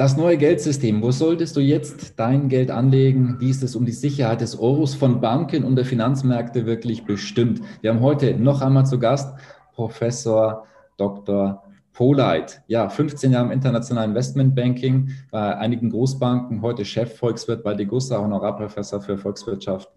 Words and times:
Das 0.00 0.16
neue 0.16 0.38
Geldsystem, 0.38 1.02
wo 1.02 1.10
solltest 1.10 1.56
du 1.56 1.60
jetzt 1.60 2.18
dein 2.18 2.48
Geld 2.48 2.70
anlegen? 2.70 3.36
Wie 3.38 3.50
ist 3.50 3.62
es 3.62 3.76
um 3.76 3.84
die 3.84 3.92
Sicherheit 3.92 4.40
des 4.40 4.58
Euros 4.58 4.94
von 4.94 5.20
Banken 5.20 5.62
und 5.62 5.76
der 5.76 5.84
Finanzmärkte 5.84 6.64
wirklich 6.64 7.04
bestimmt? 7.04 7.60
Wir 7.82 7.90
haben 7.90 8.00
heute 8.00 8.34
noch 8.34 8.62
einmal 8.62 8.86
zu 8.86 8.98
Gast 8.98 9.34
Professor 9.74 10.64
Dr. 10.96 11.62
Polite. 11.92 12.62
Ja, 12.66 12.88
15 12.88 13.32
Jahre 13.32 13.46
im 13.46 13.52
internationalen 13.52 14.10
Investmentbanking 14.10 15.10
bei 15.30 15.56
einigen 15.56 15.90
Großbanken, 15.90 16.62
heute 16.62 16.84
Chefvolkswirt 16.84 17.62
bei 17.62 17.74
Degussa, 17.74 18.18
Honorarprofessor 18.18 19.00
für 19.00 19.18
Volkswirtschaft 19.18 19.88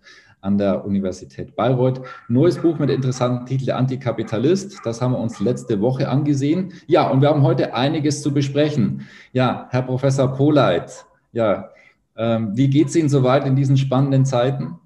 an 0.41 0.57
der 0.57 0.85
Universität 0.85 1.55
Bayreuth. 1.55 2.01
Neues 2.27 2.57
Buch 2.57 2.77
mit 2.77 2.89
interessanten 2.89 3.45
Titel 3.45 3.71
Antikapitalist. 3.71 4.81
Das 4.83 5.01
haben 5.01 5.13
wir 5.13 5.19
uns 5.19 5.39
letzte 5.39 5.79
Woche 5.79 6.09
angesehen. 6.09 6.73
Ja, 6.87 7.09
und 7.09 7.21
wir 7.21 7.29
haben 7.29 7.43
heute 7.43 7.73
einiges 7.73 8.21
zu 8.21 8.33
besprechen. 8.33 9.07
Ja, 9.31 9.67
Herr 9.71 9.83
Professor 9.83 10.33
Poleit, 10.33 11.05
ja, 11.31 11.69
ähm, 12.15 12.51
wie 12.55 12.69
geht 12.69 12.89
es 12.89 12.95
Ihnen 12.95 13.09
soweit 13.09 13.45
in 13.45 13.55
diesen 13.55 13.77
spannenden 13.77 14.25
Zeiten? 14.25 14.79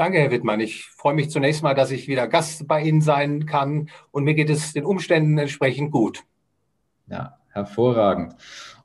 Danke, 0.00 0.18
Herr 0.18 0.30
Wittmann. 0.30 0.60
Ich 0.60 0.86
freue 0.86 1.12
mich 1.12 1.28
zunächst 1.28 1.62
mal, 1.62 1.74
dass 1.74 1.90
ich 1.90 2.08
wieder 2.08 2.26
Gast 2.26 2.66
bei 2.66 2.80
Ihnen 2.80 3.02
sein 3.02 3.44
kann 3.44 3.90
und 4.12 4.24
mir 4.24 4.32
geht 4.32 4.48
es 4.48 4.72
den 4.72 4.86
Umständen 4.86 5.36
entsprechend 5.36 5.90
gut. 5.90 6.24
Ja, 7.06 7.36
hervorragend. 7.50 8.34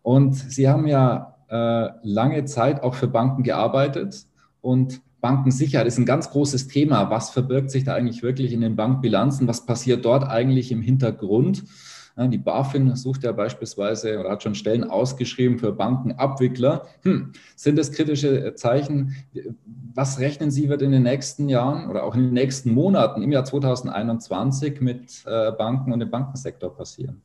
Und 0.02 0.34
Sie 0.36 0.68
haben 0.68 0.88
ja 0.88 1.38
äh, 1.48 1.88
lange 2.04 2.44
Zeit 2.44 2.84
auch 2.84 2.96
für 2.96 3.08
Banken 3.08 3.44
gearbeitet 3.44 4.26
und 4.60 5.02
Bankensicherheit 5.22 5.88
ist 5.88 5.98
ein 5.98 6.06
ganz 6.06 6.32
großes 6.32 6.68
Thema. 6.68 7.10
Was 7.10 7.30
verbirgt 7.30 7.72
sich 7.72 7.86
da 7.86 7.94
eigentlich 7.94 8.22
wirklich 8.22 8.52
in 8.52 8.60
den 8.60 8.76
Bankbilanzen? 8.76 9.48
Was 9.48 9.66
passiert 9.66 10.04
dort 10.04 10.28
eigentlich 10.28 10.70
im 10.74 10.82
Hintergrund? 10.82 11.64
Die 12.18 12.38
BaFin 12.38 12.96
sucht 12.96 13.24
ja 13.24 13.34
beispielsweise 13.34 14.18
oder 14.20 14.30
hat 14.32 14.44
schon 14.44 14.56
Stellen 14.56 14.86
ausgeschrieben 14.86 15.60
für 15.60 15.74
Bankenabwickler. 15.74 16.88
Hm, 17.04 17.34
sind 17.58 17.78
das 17.78 17.92
kritische 17.92 18.56
Zeichen? 18.56 19.16
Was 19.94 20.20
rechnen 20.20 20.50
Sie, 20.50 20.70
wird 20.70 20.82
in 20.82 20.94
den 20.94 21.04
nächsten 21.04 21.50
Jahren 21.50 21.90
oder 21.90 22.04
auch 22.04 22.16
in 22.16 22.24
den 22.24 22.34
nächsten 22.34 22.72
Monaten 22.72 23.22
im 23.22 23.34
Jahr 23.34 23.44
2021 23.44 24.80
mit 24.80 25.24
äh, 25.26 25.52
Banken 25.52 25.92
und 25.92 26.00
dem 26.00 26.10
Bankensektor 26.10 26.74
passieren? 26.74 27.22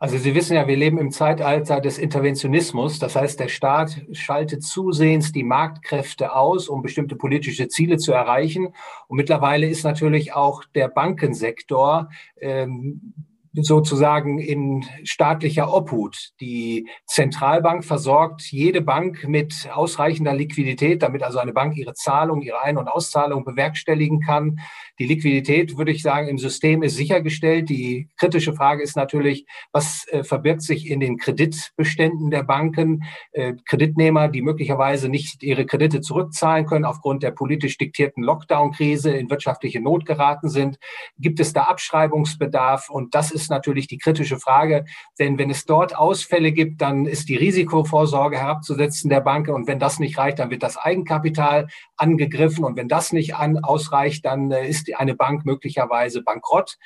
Also 0.00 0.16
Sie 0.16 0.34
wissen 0.34 0.56
ja, 0.56 0.66
wir 0.66 0.76
leben 0.76 0.98
im 0.98 1.12
Zeitalter 1.12 1.80
des 1.80 1.98
Interventionismus. 1.98 2.98
Das 2.98 3.14
heißt, 3.14 3.38
der 3.38 3.48
Staat 3.48 4.00
schaltet 4.12 4.64
zusehends 4.64 5.30
die 5.30 5.44
Marktkräfte 5.44 6.34
aus, 6.34 6.68
um 6.68 6.82
bestimmte 6.82 7.16
politische 7.16 7.68
Ziele 7.68 7.98
zu 7.98 8.12
erreichen. 8.12 8.74
Und 9.06 9.16
mittlerweile 9.16 9.68
ist 9.68 9.84
natürlich 9.84 10.32
auch 10.32 10.64
der 10.74 10.88
Bankensektor 10.88 12.08
ähm, 12.40 13.14
sozusagen 13.54 14.38
in 14.38 14.84
staatlicher 15.04 15.72
Obhut. 15.72 16.30
Die 16.40 16.88
Zentralbank 17.06 17.84
versorgt 17.84 18.50
jede 18.50 18.80
Bank 18.80 19.28
mit 19.28 19.68
ausreichender 19.72 20.32
Liquidität, 20.32 21.02
damit 21.02 21.22
also 21.22 21.38
eine 21.38 21.52
Bank 21.52 21.76
ihre 21.76 21.92
Zahlung, 21.92 22.40
ihre 22.40 22.62
Ein- 22.62 22.78
und 22.78 22.88
Auszahlung 22.88 23.44
bewerkstelligen 23.44 24.20
kann. 24.20 24.58
Die 24.98 25.06
Liquidität, 25.06 25.76
würde 25.76 25.92
ich 25.92 26.02
sagen, 26.02 26.28
im 26.28 26.38
System 26.38 26.82
ist 26.82 26.96
sichergestellt. 26.96 27.68
Die 27.68 28.08
kritische 28.18 28.54
Frage 28.54 28.82
ist 28.82 28.96
natürlich, 28.96 29.44
was 29.72 30.06
äh, 30.08 30.24
verbirgt 30.24 30.62
sich 30.62 30.90
in 30.90 31.00
den 31.00 31.18
Kreditbeständen 31.18 32.30
der 32.30 32.44
Banken? 32.44 33.02
Äh, 33.32 33.54
Kreditnehmer, 33.66 34.28
die 34.28 34.42
möglicherweise 34.42 35.08
nicht 35.08 35.42
ihre 35.42 35.66
Kredite 35.66 36.00
zurückzahlen 36.00 36.66
können 36.66 36.84
aufgrund 36.84 37.22
der 37.22 37.32
politisch 37.32 37.76
diktierten 37.76 38.22
Lockdown-Krise, 38.22 39.10
in 39.10 39.28
wirtschaftliche 39.28 39.80
Not 39.80 40.06
geraten 40.06 40.48
sind. 40.48 40.78
Gibt 41.18 41.40
es 41.40 41.52
da 41.52 41.64
Abschreibungsbedarf? 41.64 42.88
Und 42.88 43.14
das 43.14 43.30
ist 43.30 43.41
ist 43.42 43.50
natürlich 43.50 43.86
die 43.86 43.98
kritische 43.98 44.38
Frage, 44.38 44.84
denn 45.18 45.38
wenn 45.38 45.50
es 45.50 45.64
dort 45.64 45.96
Ausfälle 45.96 46.52
gibt, 46.52 46.80
dann 46.80 47.06
ist 47.06 47.28
die 47.28 47.36
Risikovorsorge 47.36 48.38
herabzusetzen 48.38 49.10
der 49.10 49.20
Banken 49.20 49.50
und 49.50 49.66
wenn 49.66 49.78
das 49.78 49.98
nicht 49.98 50.18
reicht, 50.18 50.38
dann 50.38 50.50
wird 50.50 50.62
das 50.62 50.76
Eigenkapital 50.76 51.68
angegriffen. 51.96 52.64
Und 52.64 52.76
wenn 52.76 52.88
das 52.88 53.12
nicht 53.12 53.34
an, 53.36 53.58
ausreicht, 53.58 54.24
dann 54.24 54.50
äh, 54.50 54.68
ist 54.68 54.94
eine 54.96 55.14
Bank 55.14 55.44
möglicherweise 55.44 56.22
bankrott. 56.22 56.78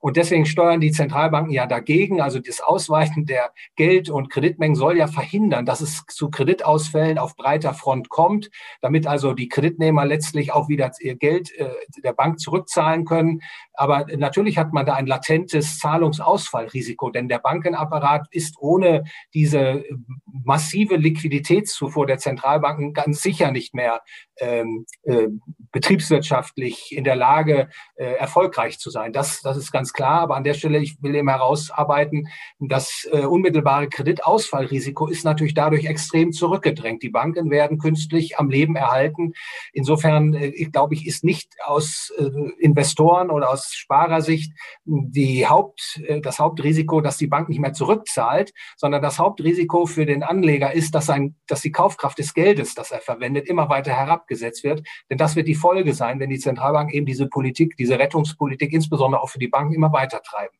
Und 0.00 0.16
deswegen 0.16 0.46
steuern 0.46 0.80
die 0.80 0.92
Zentralbanken 0.92 1.52
ja 1.52 1.66
dagegen. 1.66 2.20
Also 2.20 2.38
das 2.38 2.60
Ausweichen 2.60 3.26
der 3.26 3.52
Geld- 3.76 4.08
und 4.08 4.30
Kreditmengen 4.30 4.74
soll 4.74 4.96
ja 4.96 5.06
verhindern, 5.06 5.66
dass 5.66 5.82
es 5.82 6.04
zu 6.08 6.30
Kreditausfällen 6.30 7.18
auf 7.18 7.36
breiter 7.36 7.74
Front 7.74 8.08
kommt, 8.08 8.50
damit 8.80 9.06
also 9.06 9.34
die 9.34 9.48
Kreditnehmer 9.48 10.06
letztlich 10.06 10.52
auch 10.52 10.68
wieder 10.68 10.90
ihr 11.00 11.16
Geld 11.16 11.54
äh, 11.56 11.68
der 12.02 12.14
Bank 12.14 12.40
zurückzahlen 12.40 13.04
können. 13.04 13.42
Aber 13.74 14.06
natürlich 14.16 14.58
hat 14.58 14.72
man 14.72 14.86
da 14.86 14.94
ein 14.94 15.06
latentes 15.06 15.78
Zahlungsausfallrisiko, 15.78 17.10
denn 17.10 17.28
der 17.28 17.38
Bankenapparat 17.38 18.26
ist 18.30 18.56
ohne 18.58 19.04
diese 19.34 19.84
massive 20.24 20.96
Liquiditätszufuhr 20.96 22.06
der 22.06 22.18
Zentralbanken 22.18 22.94
ganz 22.94 23.22
sicher 23.22 23.50
nicht 23.50 23.74
mehr 23.74 24.02
ähm, 24.38 24.86
äh, 25.02 25.28
betriebswirtschaftlich 25.72 26.94
in 26.96 27.04
der 27.04 27.16
Lage, 27.16 27.68
äh, 27.94 28.14
erfolgreich 28.14 28.78
zu 28.78 28.90
sein. 28.90 29.12
Das, 29.12 29.42
das 29.42 29.56
ist 29.56 29.70
ganz 29.70 29.89
klar. 29.92 30.20
Aber 30.20 30.36
an 30.36 30.44
der 30.44 30.54
Stelle, 30.54 30.78
ich 30.78 31.02
will 31.02 31.14
eben 31.14 31.28
herausarbeiten, 31.28 32.28
das 32.58 33.08
äh, 33.12 33.24
unmittelbare 33.24 33.88
Kreditausfallrisiko 33.88 35.06
ist 35.08 35.24
natürlich 35.24 35.54
dadurch 35.54 35.86
extrem 35.86 36.32
zurückgedrängt. 36.32 37.02
Die 37.02 37.10
Banken 37.10 37.50
werden 37.50 37.78
künstlich 37.78 38.38
am 38.38 38.50
Leben 38.50 38.76
erhalten. 38.76 39.32
Insofern, 39.72 40.34
äh, 40.34 40.48
ich 40.48 40.72
glaube 40.72 40.94
ich, 40.94 41.06
ist 41.06 41.24
nicht 41.24 41.52
aus 41.64 42.12
äh, 42.18 42.24
Investoren 42.58 43.30
oder 43.30 43.50
aus 43.50 43.72
Sparersicht 43.72 44.52
die 44.84 45.46
Haupt, 45.46 46.00
äh, 46.06 46.20
das 46.20 46.38
Hauptrisiko, 46.38 47.00
dass 47.00 47.16
die 47.16 47.26
Bank 47.26 47.48
nicht 47.48 47.60
mehr 47.60 47.72
zurückzahlt, 47.72 48.52
sondern 48.76 49.02
das 49.02 49.18
Hauptrisiko 49.18 49.86
für 49.86 50.06
den 50.06 50.22
Anleger 50.22 50.72
ist, 50.72 50.94
dass, 50.94 51.10
ein, 51.10 51.36
dass 51.46 51.60
die 51.60 51.72
Kaufkraft 51.72 52.18
des 52.18 52.34
Geldes, 52.34 52.74
das 52.74 52.90
er 52.90 53.00
verwendet, 53.00 53.48
immer 53.48 53.68
weiter 53.68 53.92
herabgesetzt 53.92 54.64
wird. 54.64 54.86
Denn 55.10 55.18
das 55.18 55.36
wird 55.36 55.48
die 55.48 55.54
Folge 55.54 55.94
sein, 55.94 56.20
wenn 56.20 56.30
die 56.30 56.38
Zentralbank 56.38 56.92
eben 56.92 57.06
diese 57.06 57.28
Politik, 57.28 57.76
diese 57.76 57.98
Rettungspolitik 57.98 58.72
insbesondere 58.72 59.22
auch 59.22 59.30
für 59.30 59.38
die 59.38 59.48
Banken 59.48 59.74
immer 59.80 59.92
weiter 59.92 60.20
treiben. 60.22 60.56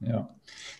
Ja. 0.00 0.28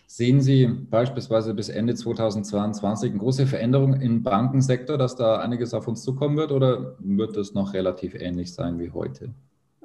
Sehen 0.07 0.39
Sie 0.41 0.67
beispielsweise 0.67 1.53
bis 1.53 1.69
Ende 1.69 1.95
2022 1.95 3.09
eine 3.09 3.19
große 3.19 3.47
Veränderung 3.47 3.99
im 3.99 4.23
Bankensektor, 4.23 4.97
dass 4.97 5.15
da 5.15 5.39
einiges 5.39 5.73
auf 5.73 5.87
uns 5.87 6.03
zukommen 6.03 6.37
wird 6.37 6.51
oder 6.51 6.95
wird 6.99 7.35
es 7.35 7.53
noch 7.53 7.73
relativ 7.73 8.13
ähnlich 8.13 8.53
sein 8.53 8.79
wie 8.79 8.91
heute? 8.91 9.33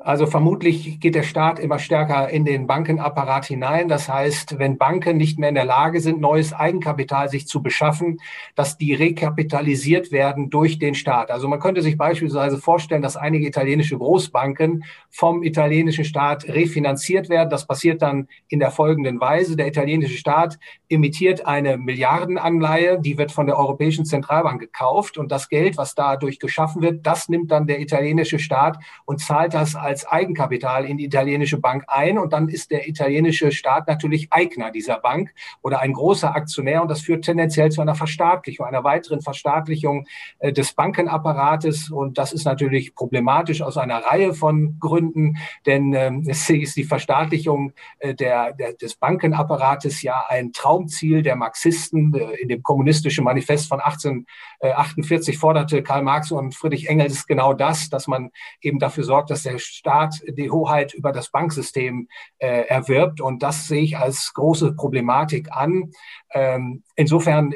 Also 0.03 0.27
vermutlich 0.27 0.99
geht 0.99 1.15
der 1.15 1.23
Staat 1.23 1.59
immer 1.59 1.79
stärker 1.79 2.31
in 2.31 2.47
den 2.47 2.67
Bankenapparat 2.67 3.45
hinein. 3.45 3.89
Das 3.89 4.09
heißt, 4.09 4.59
wenn 4.59 4.79
Banken 4.79 5.19
nicht 5.19 5.39
mehr 5.39 5.51
in 5.51 5.55
der 5.55 5.67
Lage 5.67 6.01
sind, 6.01 6.21
neues 6.21 6.55
Eigenkapital 6.55 7.29
sich 7.29 7.47
zu 7.47 7.63
beschaffen, 7.63 8.19
dass 8.55 8.79
die 8.79 8.95
rekapitalisiert 8.95 10.11
werden 10.11 10.49
durch 10.49 10.79
den 10.79 10.95
Staat. 10.95 11.31
Also 11.31 11.49
man 11.49 11.61
könnte 11.61 11.83
sich 11.83 11.99
beispielsweise 11.99 12.57
vorstellen, 12.57 13.03
dass 13.03 13.19
einige 13.19 13.47
italienische 13.47 13.99
Großbanken 13.99 14.85
vom 15.11 15.43
italienischen 15.43 16.05
Staat 16.05 16.49
refinanziert 16.49 17.29
werden. 17.29 17.51
Das 17.51 17.67
passiert 17.67 18.01
dann 18.01 18.29
in 18.49 18.59
der 18.59 18.71
folgenden 18.71 19.21
Weise. 19.21 19.55
Der 19.55 19.67
italienische 19.67 20.17
Staat 20.17 20.59
emittiert 20.89 21.47
eine 21.47 21.77
Milliardenanleihe, 21.77 22.99
die 23.01 23.19
wird 23.19 23.33
von 23.33 23.47
der 23.47 23.59
Europäischen 23.59 24.07
Zentralbank 24.07 24.61
gekauft 24.61 25.19
und 25.19 25.31
das 25.31 25.51
Geld, 25.51 25.77
was 25.77 25.95
dadurch 25.95 26.39
geschaffen 26.39 26.81
wird, 26.81 27.07
das 27.07 27.29
nimmt 27.29 27.51
dann 27.51 27.67
der 27.67 27.81
italienische 27.81 28.39
Staat 28.39 28.79
und 29.05 29.21
zahlt 29.21 29.53
das 29.53 29.77
Eigenkapital 30.07 30.85
in 30.85 30.97
die 30.97 31.05
italienische 31.05 31.59
Bank 31.59 31.85
ein. 31.89 32.19
Und 32.19 32.33
dann 32.33 32.49
ist 32.49 32.71
der 32.71 32.89
italienische 32.89 33.53
Staat 33.53 33.89
natürlich 33.89 34.33
Eigner 34.33 34.71
dieser 34.71 34.99
Bank 34.99 35.33
oder 35.63 35.81
ein 35.81 35.93
großer 35.93 36.35
Aktionär. 36.35 36.83
Und 36.83 36.91
das 36.91 37.01
führt 37.01 37.25
tendenziell 37.25 37.71
zu 37.71 37.81
einer 37.81 37.95
Verstaatlichung, 37.95 38.67
einer 38.67 38.85
weiteren 38.85 39.21
Verstaatlichung 39.21 40.07
äh, 40.39 40.53
des 40.53 40.73
Bankenapparates. 40.73 41.91
Und 41.91 42.19
das 42.19 42.33
ist 42.33 42.45
natürlich 42.45 42.95
problematisch 42.95 43.63
aus 43.63 43.77
einer 43.77 43.99
Reihe 43.99 44.35
von 44.35 44.79
Gründen, 44.79 45.37
denn 45.67 45.93
ähm, 45.95 46.25
es 46.29 46.49
ist 46.49 46.77
die 46.77 46.85
Verstaatlichung 46.85 47.73
äh, 47.99 48.15
der, 48.15 48.53
der, 48.53 48.75
des 48.75 48.97
Bankenapparates 48.97 50.03
ja 50.03 50.25
ein 50.29 50.53
Traumziel 50.53 51.23
der 51.23 51.37
Marxisten. 51.37 52.15
Äh, 52.15 52.41
in 52.41 52.49
dem 52.49 52.63
kommunistischen 52.63 53.25
Manifest 53.25 53.69
von 53.69 53.81
1848 53.81 55.39
forderte 55.39 55.83
Karl 55.83 56.03
Marx 56.03 56.31
und 56.31 56.55
Friedrich 56.55 56.89
Engels 56.89 57.27
genau 57.27 57.55
das, 57.55 57.91
dass 57.91 58.07
man 58.07 58.31
eben 58.61 58.79
dafür 58.79 59.05
sorgt, 59.05 59.31
dass 59.31 59.43
der 59.43 59.59
Staat 59.81 60.21
die 60.29 60.51
Hoheit 60.51 60.93
über 60.93 61.11
das 61.11 61.31
Banksystem 61.31 62.07
äh, 62.39 62.67
erwirbt. 62.67 63.23
Und 63.23 63.43
das 63.43 63.67
sehe 63.67 63.81
ich 63.83 63.97
als 63.97 64.35
große 64.35 64.75
Problematik 64.75 65.51
an. 65.51 65.91
Ähm, 66.35 66.83
insofern 66.97 67.55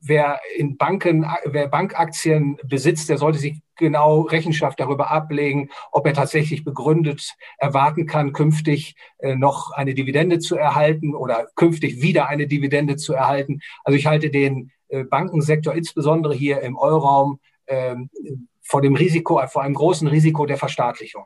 wer 0.00 0.40
in 0.56 0.78
Banken, 0.78 1.26
wer 1.44 1.68
Bankaktien 1.68 2.58
besitzt, 2.64 3.10
der 3.10 3.18
sollte 3.18 3.38
sich 3.38 3.60
genau 3.76 4.22
Rechenschaft 4.22 4.80
darüber 4.80 5.10
ablegen, 5.10 5.68
ob 5.90 6.06
er 6.06 6.14
tatsächlich 6.14 6.64
begründet 6.64 7.34
erwarten 7.58 8.06
kann, 8.06 8.32
künftig 8.32 8.96
äh, 9.18 9.36
noch 9.36 9.72
eine 9.72 9.92
Dividende 9.92 10.38
zu 10.38 10.56
erhalten 10.56 11.14
oder 11.14 11.48
künftig 11.54 12.00
wieder 12.00 12.28
eine 12.28 12.46
Dividende 12.46 12.96
zu 12.96 13.12
erhalten. 13.12 13.60
Also 13.84 13.98
ich 13.98 14.06
halte 14.06 14.30
den 14.30 14.72
äh, 14.88 15.04
Bankensektor 15.04 15.74
insbesondere 15.74 16.34
hier 16.34 16.62
im 16.62 16.78
Euroraum 16.78 17.40
ähm, 17.66 18.08
vor 18.62 18.80
dem 18.80 18.94
Risiko, 18.94 19.40
vor 19.48 19.62
einem 19.62 19.74
großen 19.74 20.08
Risiko 20.08 20.46
der 20.46 20.56
Verstaatlichung. 20.56 21.24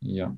Ja. 0.00 0.36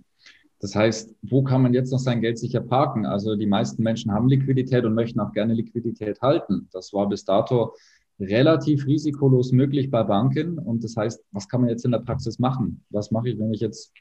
Das 0.61 0.75
heißt, 0.75 1.17
wo 1.23 1.43
kann 1.43 1.63
man 1.63 1.73
jetzt 1.73 1.91
noch 1.91 1.99
sein 1.99 2.21
Geld 2.21 2.39
sicher 2.39 2.61
parken? 2.61 3.07
Also 3.07 3.35
die 3.35 3.47
meisten 3.47 3.83
Menschen 3.83 4.13
haben 4.13 4.29
Liquidität 4.29 4.85
und 4.85 4.95
möchten 4.95 5.21
auch 5.21 5.33
gerne 5.33 5.55
Liquidität 5.55 6.21
halten. 6.21 6.69
Das 6.71 6.93
war 6.93 7.09
bis 7.09 7.25
dato 7.25 7.75
relativ 8.21 8.87
risikolos 8.87 9.53
möglich 9.53 9.91
bei 9.91 10.03
Banken. 10.03 10.59
Und 10.59 10.85
das 10.85 10.97
heißt, 10.97 11.25
was 11.33 11.49
kann 11.49 11.63
man 11.63 11.71
jetzt 11.71 11.87
in 11.87 11.93
der 11.93 12.01
Praxis 12.01 12.39
machen? 12.39 12.85
Was 12.91 13.11
mache 13.11 13.31
ich, 13.31 13.39
wenn 13.39 13.55
ich 13.55 13.61
jetzt 13.61 13.95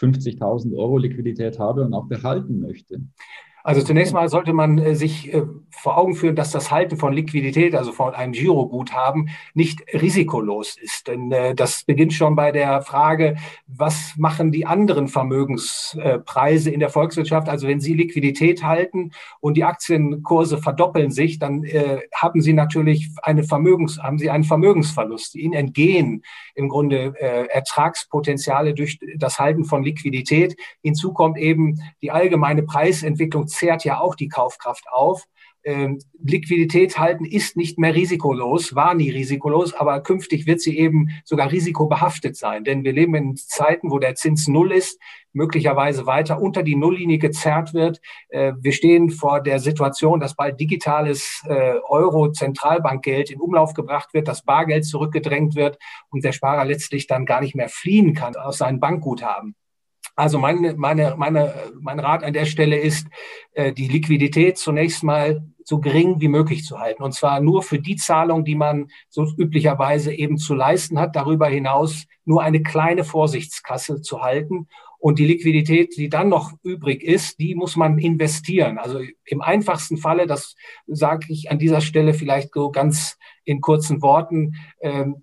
50.000 0.00 0.76
Euro 0.76 0.98
Liquidität 0.98 1.60
habe 1.60 1.84
und 1.84 1.94
auch 1.94 2.06
behalten 2.06 2.60
möchte? 2.60 3.02
Also 3.62 3.82
zunächst 3.82 4.12
mal 4.12 4.28
sollte 4.28 4.52
man 4.52 4.78
äh, 4.78 4.94
sich 4.94 5.32
äh, 5.32 5.44
vor 5.70 5.98
Augen 5.98 6.14
führen, 6.14 6.36
dass 6.36 6.50
das 6.50 6.70
Halten 6.70 6.96
von 6.96 7.12
Liquidität, 7.12 7.74
also 7.74 7.92
von 7.92 8.14
einem 8.14 8.32
Giroguthaben, 8.32 9.30
nicht 9.54 9.82
risikolos 9.92 10.76
ist. 10.80 11.08
Denn 11.08 11.32
äh, 11.32 11.54
das 11.54 11.84
beginnt 11.84 12.12
schon 12.12 12.36
bei 12.36 12.52
der 12.52 12.82
Frage, 12.82 13.36
was 13.66 14.14
machen 14.16 14.52
die 14.52 14.66
anderen 14.66 15.08
Vermögenspreise 15.08 16.70
in 16.70 16.80
der 16.80 16.90
Volkswirtschaft? 16.90 17.48
Also 17.48 17.68
wenn 17.68 17.80
Sie 17.80 17.94
Liquidität 17.94 18.62
halten 18.62 19.12
und 19.40 19.56
die 19.56 19.64
Aktienkurse 19.64 20.58
verdoppeln 20.58 21.10
sich, 21.10 21.38
dann 21.38 21.64
haben 22.14 22.40
Sie 22.40 22.52
natürlich 22.52 23.10
eine 23.22 23.44
Vermögens, 23.44 23.98
haben 24.02 24.18
Sie 24.18 24.30
einen 24.30 24.44
Vermögensverlust. 24.44 25.34
Ihnen 25.34 25.54
entgehen 25.54 26.22
im 26.54 26.68
Grunde 26.68 27.14
Ertragspotenziale 27.20 28.74
durch 28.74 28.98
das 29.16 29.38
Halten 29.38 29.64
von 29.64 29.82
Liquidität. 29.82 30.56
Hinzu 30.82 31.12
kommt 31.12 31.38
eben 31.38 31.80
die 32.02 32.10
allgemeine 32.10 32.62
Preisentwicklung 32.62 33.46
zehrt 33.46 33.84
ja 33.84 34.00
auch 34.00 34.14
die 34.14 34.28
Kaufkraft 34.28 34.84
auf. 34.90 35.26
Ähm, 35.62 35.98
Liquidität 36.22 36.98
halten 36.98 37.24
ist 37.24 37.56
nicht 37.56 37.78
mehr 37.78 37.94
risikolos, 37.94 38.74
war 38.74 38.94
nie 38.94 39.10
risikolos, 39.10 39.74
aber 39.74 40.02
künftig 40.02 40.46
wird 40.46 40.60
sie 40.60 40.78
eben 40.78 41.08
sogar 41.24 41.52
risikobehaftet 41.52 42.36
sein. 42.36 42.64
Denn 42.64 42.84
wir 42.84 42.92
leben 42.92 43.14
in 43.14 43.36
Zeiten, 43.36 43.90
wo 43.90 43.98
der 43.98 44.14
Zins 44.14 44.48
null 44.48 44.72
ist, 44.72 44.98
möglicherweise 45.32 46.06
weiter 46.06 46.40
unter 46.40 46.62
die 46.62 46.76
Nulllinie 46.76 47.18
gezerrt 47.18 47.74
wird. 47.74 48.00
Äh, 48.30 48.52
wir 48.60 48.72
stehen 48.72 49.10
vor 49.10 49.40
der 49.42 49.60
Situation, 49.60 50.20
dass 50.20 50.34
bald 50.34 50.58
digitales 50.58 51.42
äh, 51.46 51.74
Euro-Zentralbankgeld 51.88 53.30
in 53.30 53.40
Umlauf 53.40 53.74
gebracht 53.74 54.14
wird, 54.14 54.28
dass 54.28 54.42
Bargeld 54.42 54.84
zurückgedrängt 54.84 55.54
wird 55.54 55.78
und 56.10 56.24
der 56.24 56.32
Sparer 56.32 56.64
letztlich 56.64 57.06
dann 57.06 57.26
gar 57.26 57.40
nicht 57.40 57.54
mehr 57.54 57.68
fliehen 57.68 58.14
kann 58.14 58.36
aus 58.36 58.58
seinem 58.58 58.80
Bankguthaben. 58.80 59.54
Also 60.20 60.38
meine, 60.38 60.74
meine, 60.74 61.14
meine, 61.16 61.54
mein 61.80 61.98
Rat 61.98 62.22
an 62.24 62.34
der 62.34 62.44
Stelle 62.44 62.78
ist, 62.78 63.06
äh, 63.54 63.72
die 63.72 63.88
Liquidität 63.88 64.58
zunächst 64.58 65.02
mal 65.02 65.42
so 65.64 65.80
gering 65.80 66.20
wie 66.20 66.28
möglich 66.28 66.64
zu 66.64 66.78
halten. 66.78 67.02
Und 67.02 67.12
zwar 67.12 67.40
nur 67.40 67.62
für 67.62 67.78
die 67.78 67.96
Zahlung, 67.96 68.44
die 68.44 68.54
man 68.54 68.88
so 69.08 69.26
üblicherweise 69.38 70.12
eben 70.12 70.36
zu 70.36 70.54
leisten 70.54 70.98
hat. 70.98 71.16
Darüber 71.16 71.46
hinaus 71.46 72.04
nur 72.26 72.42
eine 72.42 72.62
kleine 72.62 73.04
Vorsichtskasse 73.04 74.02
zu 74.02 74.20
halten. 74.20 74.68
Und 74.98 75.18
die 75.18 75.26
Liquidität, 75.26 75.96
die 75.96 76.10
dann 76.10 76.28
noch 76.28 76.52
übrig 76.62 77.02
ist, 77.02 77.38
die 77.38 77.54
muss 77.54 77.74
man 77.76 77.98
investieren. 77.98 78.76
Also 78.76 79.00
im 79.24 79.40
einfachsten 79.40 79.96
Falle, 79.96 80.26
das 80.26 80.54
sage 80.86 81.28
ich 81.30 81.50
an 81.50 81.58
dieser 81.58 81.80
Stelle 81.80 82.12
vielleicht 82.12 82.52
so 82.52 82.70
ganz 82.70 83.16
in 83.44 83.62
kurzen 83.62 84.02
Worten, 84.02 84.56
ähm, 84.82 85.22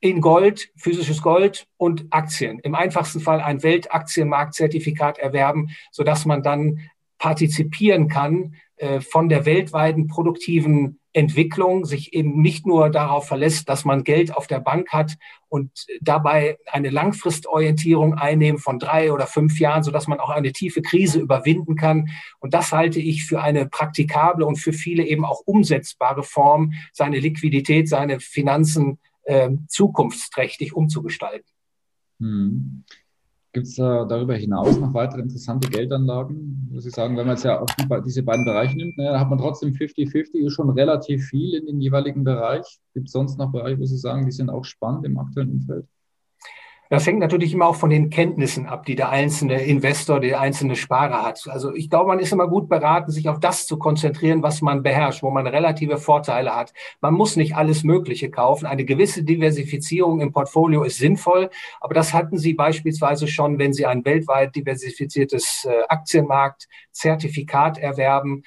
in 0.00 0.20
Gold, 0.20 0.70
physisches 0.76 1.22
Gold 1.22 1.66
und 1.76 2.06
Aktien. 2.10 2.58
Im 2.60 2.74
einfachsten 2.74 3.20
Fall 3.20 3.40
ein 3.40 3.62
Weltaktienmarktzertifikat 3.62 5.18
erwerben, 5.18 5.70
sodass 5.92 6.24
man 6.24 6.42
dann 6.42 6.90
partizipieren 7.18 8.08
kann 8.08 8.54
äh, 8.76 9.00
von 9.00 9.28
der 9.28 9.44
weltweiten 9.44 10.06
produktiven 10.06 11.00
Entwicklung, 11.12 11.84
sich 11.84 12.14
eben 12.14 12.40
nicht 12.40 12.66
nur 12.66 12.88
darauf 12.88 13.26
verlässt, 13.26 13.68
dass 13.68 13.84
man 13.84 14.04
Geld 14.04 14.34
auf 14.34 14.46
der 14.46 14.60
Bank 14.60 14.90
hat 14.90 15.16
und 15.48 15.70
dabei 16.00 16.56
eine 16.66 16.88
Langfristorientierung 16.88 18.14
einnehmen 18.14 18.60
von 18.60 18.78
drei 18.78 19.12
oder 19.12 19.26
fünf 19.26 19.58
Jahren, 19.58 19.82
sodass 19.82 20.06
man 20.06 20.20
auch 20.20 20.30
eine 20.30 20.52
tiefe 20.52 20.82
Krise 20.82 21.18
überwinden 21.18 21.74
kann. 21.74 22.10
Und 22.38 22.54
das 22.54 22.72
halte 22.72 23.00
ich 23.00 23.24
für 23.24 23.42
eine 23.42 23.66
praktikable 23.66 24.46
und 24.46 24.56
für 24.56 24.72
viele 24.72 25.04
eben 25.04 25.24
auch 25.24 25.40
umsetzbare 25.44 26.22
Form, 26.22 26.74
seine 26.92 27.18
Liquidität, 27.18 27.88
seine 27.88 28.20
Finanzen 28.20 29.00
zukunftsträchtig 29.68 30.74
umzugestalten. 30.74 31.50
Hm. 32.18 32.84
Gibt 33.52 33.66
es 33.66 33.74
da 33.74 34.04
darüber 34.04 34.36
hinaus 34.36 34.78
noch 34.78 34.94
weitere 34.94 35.22
interessante 35.22 35.68
Geldanlagen? 35.68 36.68
Muss 36.70 36.86
ich 36.86 36.94
sagen, 36.94 37.16
wenn 37.16 37.26
man 37.26 37.34
jetzt 37.34 37.44
ja 37.44 37.60
auch 37.60 37.66
diese 38.04 38.22
beiden 38.22 38.44
Bereiche 38.44 38.76
nimmt, 38.76 38.96
naja, 38.96 39.12
da 39.12 39.20
hat 39.20 39.28
man 39.28 39.40
trotzdem 39.40 39.72
50-50, 39.72 40.46
ist 40.46 40.52
schon 40.52 40.70
relativ 40.70 41.26
viel 41.26 41.54
in 41.54 41.66
den 41.66 41.80
jeweiligen 41.80 42.22
Bereich. 42.22 42.78
Gibt 42.94 43.08
es 43.08 43.12
sonst 43.12 43.38
noch 43.38 43.50
Bereiche, 43.50 43.80
wo 43.80 43.86
Sie 43.86 43.98
sagen, 43.98 44.24
die 44.24 44.30
sind 44.30 44.50
auch 44.50 44.64
spannend 44.64 45.04
im 45.04 45.18
aktuellen 45.18 45.50
Umfeld? 45.50 45.84
Das 46.90 47.06
hängt 47.06 47.20
natürlich 47.20 47.54
immer 47.54 47.68
auch 47.68 47.76
von 47.76 47.88
den 47.88 48.10
Kenntnissen 48.10 48.66
ab, 48.66 48.84
die 48.84 48.96
der 48.96 49.10
einzelne 49.10 49.62
Investor, 49.62 50.18
der 50.18 50.40
einzelne 50.40 50.74
Sparer 50.74 51.24
hat. 51.24 51.46
Also 51.48 51.72
ich 51.72 51.88
glaube, 51.88 52.08
man 52.08 52.18
ist 52.18 52.32
immer 52.32 52.48
gut 52.48 52.68
beraten, 52.68 53.12
sich 53.12 53.28
auf 53.28 53.38
das 53.38 53.64
zu 53.64 53.78
konzentrieren, 53.78 54.42
was 54.42 54.60
man 54.60 54.82
beherrscht, 54.82 55.22
wo 55.22 55.30
man 55.30 55.46
relative 55.46 55.98
Vorteile 55.98 56.52
hat. 56.52 56.74
Man 57.00 57.14
muss 57.14 57.36
nicht 57.36 57.54
alles 57.54 57.84
Mögliche 57.84 58.28
kaufen. 58.28 58.66
Eine 58.66 58.84
gewisse 58.84 59.22
Diversifizierung 59.22 60.20
im 60.20 60.32
Portfolio 60.32 60.82
ist 60.82 60.98
sinnvoll, 60.98 61.50
aber 61.80 61.94
das 61.94 62.12
hatten 62.12 62.38
Sie 62.38 62.54
beispielsweise 62.54 63.28
schon, 63.28 63.60
wenn 63.60 63.72
Sie 63.72 63.86
ein 63.86 64.04
weltweit 64.04 64.56
diversifiziertes 64.56 65.68
äh, 65.70 65.84
Aktienmarkt-Zertifikat 65.88 67.78
erwerben, 67.78 68.32
ähm, 68.32 68.42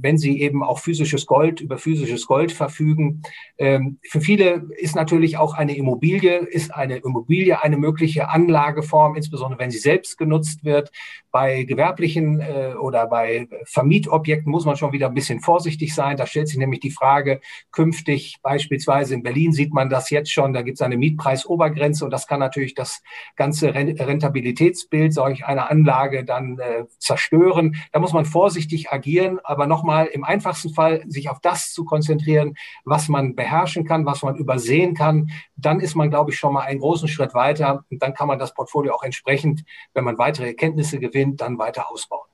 wenn 0.00 0.18
sie 0.18 0.40
eben 0.40 0.62
auch 0.62 0.78
physisches 0.78 1.26
Gold 1.26 1.60
über 1.60 1.78
physisches 1.78 2.26
Gold 2.26 2.52
verfügen. 2.52 3.22
Ähm, 3.58 3.98
für 4.02 4.20
viele 4.20 4.68
ist 4.76 4.96
natürlich 4.96 5.36
auch 5.36 5.54
eine 5.54 5.76
Immobilie, 5.76 6.38
ist 6.38 6.74
eine 6.74 6.98
Immobilie 6.98 7.62
eine 7.62 7.76
mögliche 7.76 8.28
Anlageform, 8.28 9.16
insbesondere 9.16 9.60
wenn 9.60 9.70
sie 9.70 9.78
selbst 9.78 10.18
genutzt 10.18 10.64
wird. 10.64 10.90
Bei 11.30 11.64
gewerblichen 11.64 12.40
äh, 12.40 12.74
oder 12.80 13.06
bei 13.06 13.48
Vermietobjekten 13.64 14.50
muss 14.50 14.64
man 14.64 14.76
schon 14.76 14.92
wieder 14.92 15.08
ein 15.08 15.14
bisschen 15.14 15.40
vorsichtig 15.40 15.94
sein. 15.94 16.16
Da 16.16 16.26
stellt 16.26 16.48
sich 16.48 16.58
nämlich 16.58 16.80
die 16.80 16.90
Frage, 16.90 17.40
künftig 17.70 18.36
beispielsweise 18.42 19.14
in 19.14 19.22
Berlin 19.22 19.52
sieht 19.52 19.72
man 19.72 19.90
das 19.90 20.10
jetzt 20.10 20.32
schon, 20.32 20.52
da 20.52 20.62
gibt 20.62 20.76
es 20.76 20.82
eine 20.82 20.96
Mietpreisobergrenze 20.96 22.04
und 22.04 22.10
das 22.10 22.26
kann 22.26 22.40
natürlich 22.40 22.74
das 22.74 23.02
ganze 23.36 23.74
Rentabilitätsbild 23.74 25.12
solch 25.12 25.44
einer 25.44 25.70
Anlage 25.70 26.24
dann 26.24 26.58
äh, 26.58 26.84
zerstören. 26.98 27.76
Da 27.92 28.00
muss 28.00 28.12
man 28.12 28.24
vorsichtig 28.24 28.90
agieren, 28.90 29.27
aber 29.44 29.66
nochmal 29.66 30.06
im 30.06 30.24
einfachsten 30.24 30.72
Fall 30.72 31.04
sich 31.08 31.28
auf 31.28 31.40
das 31.40 31.72
zu 31.72 31.84
konzentrieren, 31.84 32.54
was 32.84 33.08
man 33.08 33.34
beherrschen 33.34 33.84
kann, 33.84 34.06
was 34.06 34.22
man 34.22 34.36
übersehen 34.36 34.94
kann. 34.94 35.30
Dann 35.56 35.80
ist 35.80 35.94
man, 35.94 36.10
glaube 36.10 36.30
ich, 36.30 36.38
schon 36.38 36.54
mal 36.54 36.62
einen 36.62 36.80
großen 36.80 37.08
Schritt 37.08 37.34
weiter 37.34 37.84
und 37.90 38.02
dann 38.02 38.14
kann 38.14 38.28
man 38.28 38.38
das 38.38 38.54
Portfolio 38.54 38.94
auch 38.94 39.02
entsprechend, 39.02 39.64
wenn 39.92 40.04
man 40.04 40.16
weitere 40.16 40.46
Erkenntnisse 40.46 40.98
gewinnt, 40.98 41.18
gewinnt, 41.18 41.40
dann 41.40 41.58
weiter 41.58 41.90
ausbauen. 41.90 42.28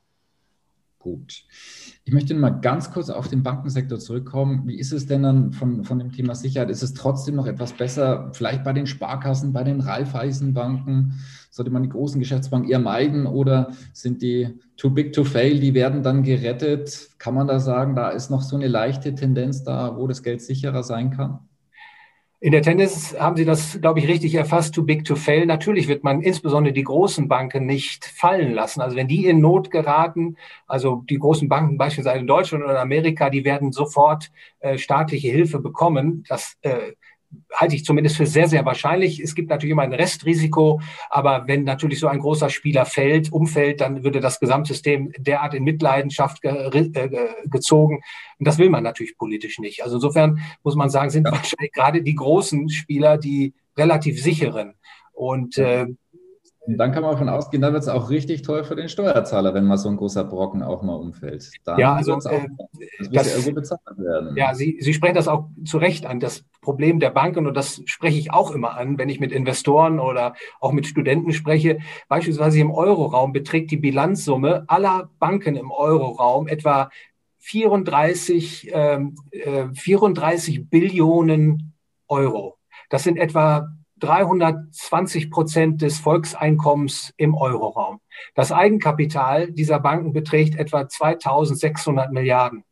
Gut. 0.98 1.44
Ich 2.06 2.12
möchte 2.12 2.34
mal 2.34 2.50
ganz 2.50 2.92
kurz 2.92 3.08
auf 3.08 3.28
den 3.28 3.42
Bankensektor 3.42 3.98
zurückkommen. 3.98 4.64
Wie 4.66 4.78
ist 4.78 4.92
es 4.92 5.06
denn 5.06 5.22
dann 5.22 5.52
von, 5.52 5.84
von 5.84 5.98
dem 5.98 6.12
Thema 6.12 6.34
Sicherheit? 6.34 6.68
Ist 6.68 6.82
es 6.82 6.92
trotzdem 6.92 7.34
noch 7.34 7.46
etwas 7.46 7.72
besser, 7.72 8.30
vielleicht 8.34 8.62
bei 8.62 8.74
den 8.74 8.86
Sparkassen, 8.86 9.54
bei 9.54 9.64
den 9.64 9.80
Raiffeisenbanken? 9.80 11.14
Sollte 11.50 11.70
man 11.70 11.82
die 11.82 11.88
großen 11.88 12.20
Geschäftsbanken 12.20 12.70
eher 12.70 12.78
meiden 12.78 13.24
oder 13.26 13.72
sind 13.94 14.20
die 14.20 14.60
too 14.76 14.90
big 14.90 15.14
to 15.14 15.24
fail, 15.24 15.58
die 15.60 15.72
werden 15.72 16.02
dann 16.02 16.22
gerettet? 16.22 17.08
Kann 17.18 17.34
man 17.34 17.46
da 17.46 17.58
sagen, 17.58 17.96
da 17.96 18.10
ist 18.10 18.30
noch 18.30 18.42
so 18.42 18.56
eine 18.56 18.68
leichte 18.68 19.14
Tendenz 19.14 19.64
da, 19.64 19.96
wo 19.96 20.06
das 20.06 20.22
Geld 20.22 20.42
sicherer 20.42 20.82
sein 20.82 21.10
kann? 21.10 21.38
In 22.44 22.52
der 22.52 22.60
Tendenz 22.60 23.18
haben 23.18 23.36
Sie 23.36 23.46
das, 23.46 23.80
glaube 23.80 24.00
ich, 24.00 24.06
richtig 24.06 24.34
erfasst, 24.34 24.74
too 24.74 24.82
big 24.82 25.06
to 25.06 25.16
fail. 25.16 25.46
Natürlich 25.46 25.88
wird 25.88 26.04
man 26.04 26.20
insbesondere 26.20 26.74
die 26.74 26.84
großen 26.84 27.26
Banken 27.26 27.64
nicht 27.64 28.04
fallen 28.04 28.52
lassen. 28.52 28.82
Also 28.82 28.96
wenn 28.96 29.08
die 29.08 29.24
in 29.24 29.40
Not 29.40 29.70
geraten, 29.70 30.36
also 30.66 31.04
die 31.08 31.16
großen 31.16 31.48
Banken 31.48 31.78
beispielsweise 31.78 32.18
in 32.18 32.26
Deutschland 32.26 32.62
oder 32.62 32.82
Amerika, 32.82 33.30
die 33.30 33.46
werden 33.46 33.72
sofort 33.72 34.30
äh, 34.60 34.76
staatliche 34.76 35.28
Hilfe 35.28 35.58
bekommen. 35.58 36.22
Das 36.28 36.58
äh, 36.60 36.92
halte 37.52 37.74
ich 37.74 37.84
zumindest 37.84 38.16
für 38.16 38.26
sehr, 38.26 38.48
sehr 38.48 38.64
wahrscheinlich. 38.64 39.20
Es 39.20 39.34
gibt 39.34 39.50
natürlich 39.50 39.72
immer 39.72 39.82
ein 39.82 39.92
Restrisiko, 39.92 40.80
aber 41.10 41.44
wenn 41.46 41.64
natürlich 41.64 42.00
so 42.00 42.08
ein 42.08 42.18
großer 42.18 42.50
Spieler 42.50 42.84
fällt, 42.86 43.32
umfällt, 43.32 43.80
dann 43.80 44.04
würde 44.04 44.20
das 44.20 44.40
Gesamtsystem 44.40 45.12
derart 45.18 45.54
in 45.54 45.64
Mitleidenschaft 45.64 46.42
ge 46.42 46.52
äh, 46.52 47.28
gezogen. 47.44 48.02
Und 48.38 48.46
das 48.46 48.58
will 48.58 48.70
man 48.70 48.82
natürlich 48.82 49.16
politisch 49.16 49.58
nicht. 49.58 49.82
Also 49.82 49.96
insofern 49.96 50.40
muss 50.62 50.76
man 50.76 50.90
sagen, 50.90 51.10
sind 51.10 51.26
ja. 51.26 51.32
wahrscheinlich 51.32 51.72
gerade 51.72 52.02
die 52.02 52.14
großen 52.14 52.68
Spieler 52.68 53.18
die 53.18 53.54
relativ 53.76 54.22
sicheren. 54.22 54.74
Und 55.12 55.58
äh, 55.58 55.86
Und 56.66 56.78
dann 56.78 56.92
kann 56.92 57.02
man 57.02 57.12
davon 57.12 57.28
ausgehen, 57.28 57.60
da 57.60 57.72
wird 57.72 57.82
es 57.82 57.88
auch 57.88 58.08
richtig 58.08 58.42
teuer 58.42 58.64
für 58.64 58.74
den 58.74 58.88
Steuerzahler, 58.88 59.52
wenn 59.52 59.64
mal 59.64 59.76
so 59.76 59.90
ein 59.90 59.96
großer 59.96 60.24
Brocken 60.24 60.62
auch 60.62 60.82
mal 60.82 60.94
umfällt. 60.94 61.50
Dann 61.64 61.78
ja, 61.78 61.94
also 61.94 62.14
auch, 62.14 62.24
äh, 62.24 62.48
das, 62.98 63.10
das 63.10 63.26
ja 63.26 63.32
irgendwo 63.32 63.52
bezahlt 63.52 63.98
werden. 63.98 64.36
Ja, 64.36 64.54
Sie, 64.54 64.78
Sie 64.80 64.94
sprechen 64.94 65.14
das 65.14 65.28
auch 65.28 65.48
zu 65.66 65.76
Recht 65.76 66.06
an, 66.06 66.20
das 66.20 66.44
Problem 66.62 67.00
der 67.00 67.10
Banken, 67.10 67.46
und 67.46 67.54
das 67.54 67.82
spreche 67.84 68.18
ich 68.18 68.32
auch 68.32 68.50
immer 68.50 68.78
an, 68.78 68.96
wenn 68.96 69.10
ich 69.10 69.20
mit 69.20 69.30
Investoren 69.30 70.00
oder 70.00 70.34
auch 70.60 70.72
mit 70.72 70.86
Studenten 70.86 71.34
spreche. 71.34 71.78
Beispielsweise 72.08 72.58
im 72.60 72.70
Euroraum 72.70 73.34
beträgt 73.34 73.70
die 73.70 73.76
Bilanzsumme 73.76 74.64
aller 74.66 75.10
Banken 75.18 75.56
im 75.56 75.70
Euroraum 75.70 76.48
etwa 76.48 76.88
34, 77.40 78.72
äh, 78.72 79.00
34 79.74 80.70
Billionen 80.70 81.74
Euro. 82.08 82.56
Das 82.88 83.02
sind 83.02 83.18
etwa 83.18 83.68
320 84.04 85.30
Prozent 85.30 85.82
des 85.82 85.98
Volkseinkommens 85.98 87.12
im 87.16 87.34
Euroraum. 87.34 88.00
Das 88.34 88.52
Eigenkapital 88.52 89.50
dieser 89.50 89.80
Banken 89.80 90.12
beträgt 90.12 90.56
etwa 90.56 90.88
2600 90.88 92.12
Milliarden. 92.12 92.64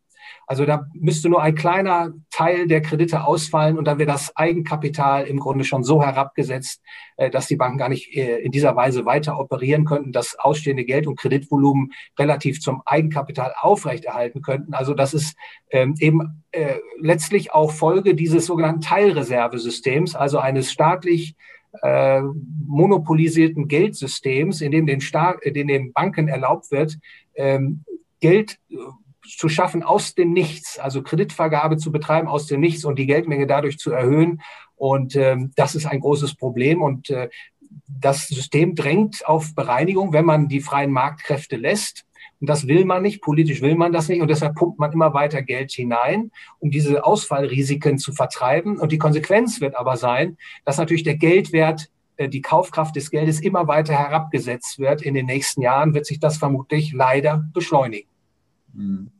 Also 0.46 0.66
da 0.66 0.86
müsste 0.94 1.28
nur 1.28 1.42
ein 1.42 1.54
kleiner 1.54 2.12
Teil 2.30 2.66
der 2.66 2.82
Kredite 2.82 3.24
ausfallen 3.24 3.78
und 3.78 3.86
dann 3.86 3.98
wäre 3.98 4.10
das 4.10 4.36
Eigenkapital 4.36 5.26
im 5.26 5.38
Grunde 5.38 5.64
schon 5.64 5.84
so 5.84 6.02
herabgesetzt, 6.02 6.82
äh, 7.16 7.30
dass 7.30 7.46
die 7.46 7.56
Banken 7.56 7.78
gar 7.78 7.88
nicht 7.88 8.14
äh, 8.16 8.38
in 8.38 8.52
dieser 8.52 8.76
Weise 8.76 9.04
weiter 9.06 9.38
operieren 9.38 9.84
könnten, 9.84 10.12
das 10.12 10.38
ausstehende 10.38 10.84
Geld 10.84 11.06
und 11.06 11.18
Kreditvolumen 11.18 11.92
relativ 12.18 12.60
zum 12.60 12.82
Eigenkapital 12.84 13.54
aufrechterhalten 13.60 14.42
könnten. 14.42 14.74
Also 14.74 14.94
das 14.94 15.14
ist 15.14 15.36
ähm, 15.70 15.94
eben 15.98 16.42
äh, 16.50 16.76
letztlich 16.98 17.52
auch 17.52 17.70
Folge 17.70 18.14
dieses 18.14 18.46
sogenannten 18.46 18.80
Teilreservesystems, 18.80 20.14
also 20.14 20.38
eines 20.38 20.70
staatlich 20.70 21.34
monopolisierten 22.66 23.66
Geldsystems, 23.66 24.60
in 24.60 24.72
dem 24.72 24.86
den, 24.86 25.00
Staat, 25.00 25.42
in 25.42 25.68
dem 25.68 25.94
Banken 25.94 26.28
erlaubt 26.28 26.70
wird, 26.70 26.98
ähm, 27.34 27.84
Geld 28.20 28.58
zu 29.26 29.48
schaffen 29.48 29.82
aus 29.82 30.14
dem 30.14 30.32
Nichts, 30.32 30.78
also 30.78 31.02
Kreditvergabe 31.02 31.76
zu 31.76 31.92
betreiben 31.92 32.28
aus 32.28 32.46
dem 32.46 32.60
Nichts 32.60 32.84
und 32.84 32.98
die 32.98 33.06
Geldmenge 33.06 33.46
dadurch 33.46 33.78
zu 33.78 33.92
erhöhen. 33.92 34.42
Und 34.76 35.14
ähm, 35.16 35.52
das 35.56 35.74
ist 35.74 35.86
ein 35.86 36.00
großes 36.00 36.34
Problem. 36.34 36.82
Und 36.82 37.10
äh, 37.10 37.28
das 37.88 38.28
System 38.28 38.74
drängt 38.74 39.26
auf 39.26 39.54
Bereinigung, 39.54 40.12
wenn 40.12 40.24
man 40.24 40.48
die 40.48 40.60
freien 40.60 40.90
Marktkräfte 40.90 41.56
lässt. 41.56 42.04
Und 42.40 42.48
das 42.48 42.66
will 42.66 42.84
man 42.84 43.02
nicht, 43.02 43.22
politisch 43.22 43.62
will 43.62 43.76
man 43.76 43.92
das 43.92 44.08
nicht. 44.08 44.20
Und 44.20 44.28
deshalb 44.28 44.56
pumpt 44.56 44.80
man 44.80 44.92
immer 44.92 45.14
weiter 45.14 45.42
Geld 45.42 45.70
hinein, 45.70 46.32
um 46.58 46.70
diese 46.70 47.04
Ausfallrisiken 47.04 47.98
zu 47.98 48.12
vertreiben. 48.12 48.78
Und 48.78 48.90
die 48.90 48.98
Konsequenz 48.98 49.60
wird 49.60 49.76
aber 49.76 49.96
sein, 49.96 50.36
dass 50.64 50.78
natürlich 50.78 51.04
der 51.04 51.16
Geldwert 51.16 51.88
äh, 52.16 52.28
die 52.28 52.42
Kaufkraft 52.42 52.96
des 52.96 53.10
Geldes 53.10 53.40
immer 53.40 53.68
weiter 53.68 53.94
herabgesetzt 53.94 54.80
wird. 54.80 55.02
In 55.02 55.14
den 55.14 55.26
nächsten 55.26 55.62
Jahren 55.62 55.94
wird 55.94 56.06
sich 56.06 56.18
das 56.18 56.38
vermutlich 56.38 56.92
leider 56.92 57.44
beschleunigen. 57.52 58.11
Hm. 58.74 59.10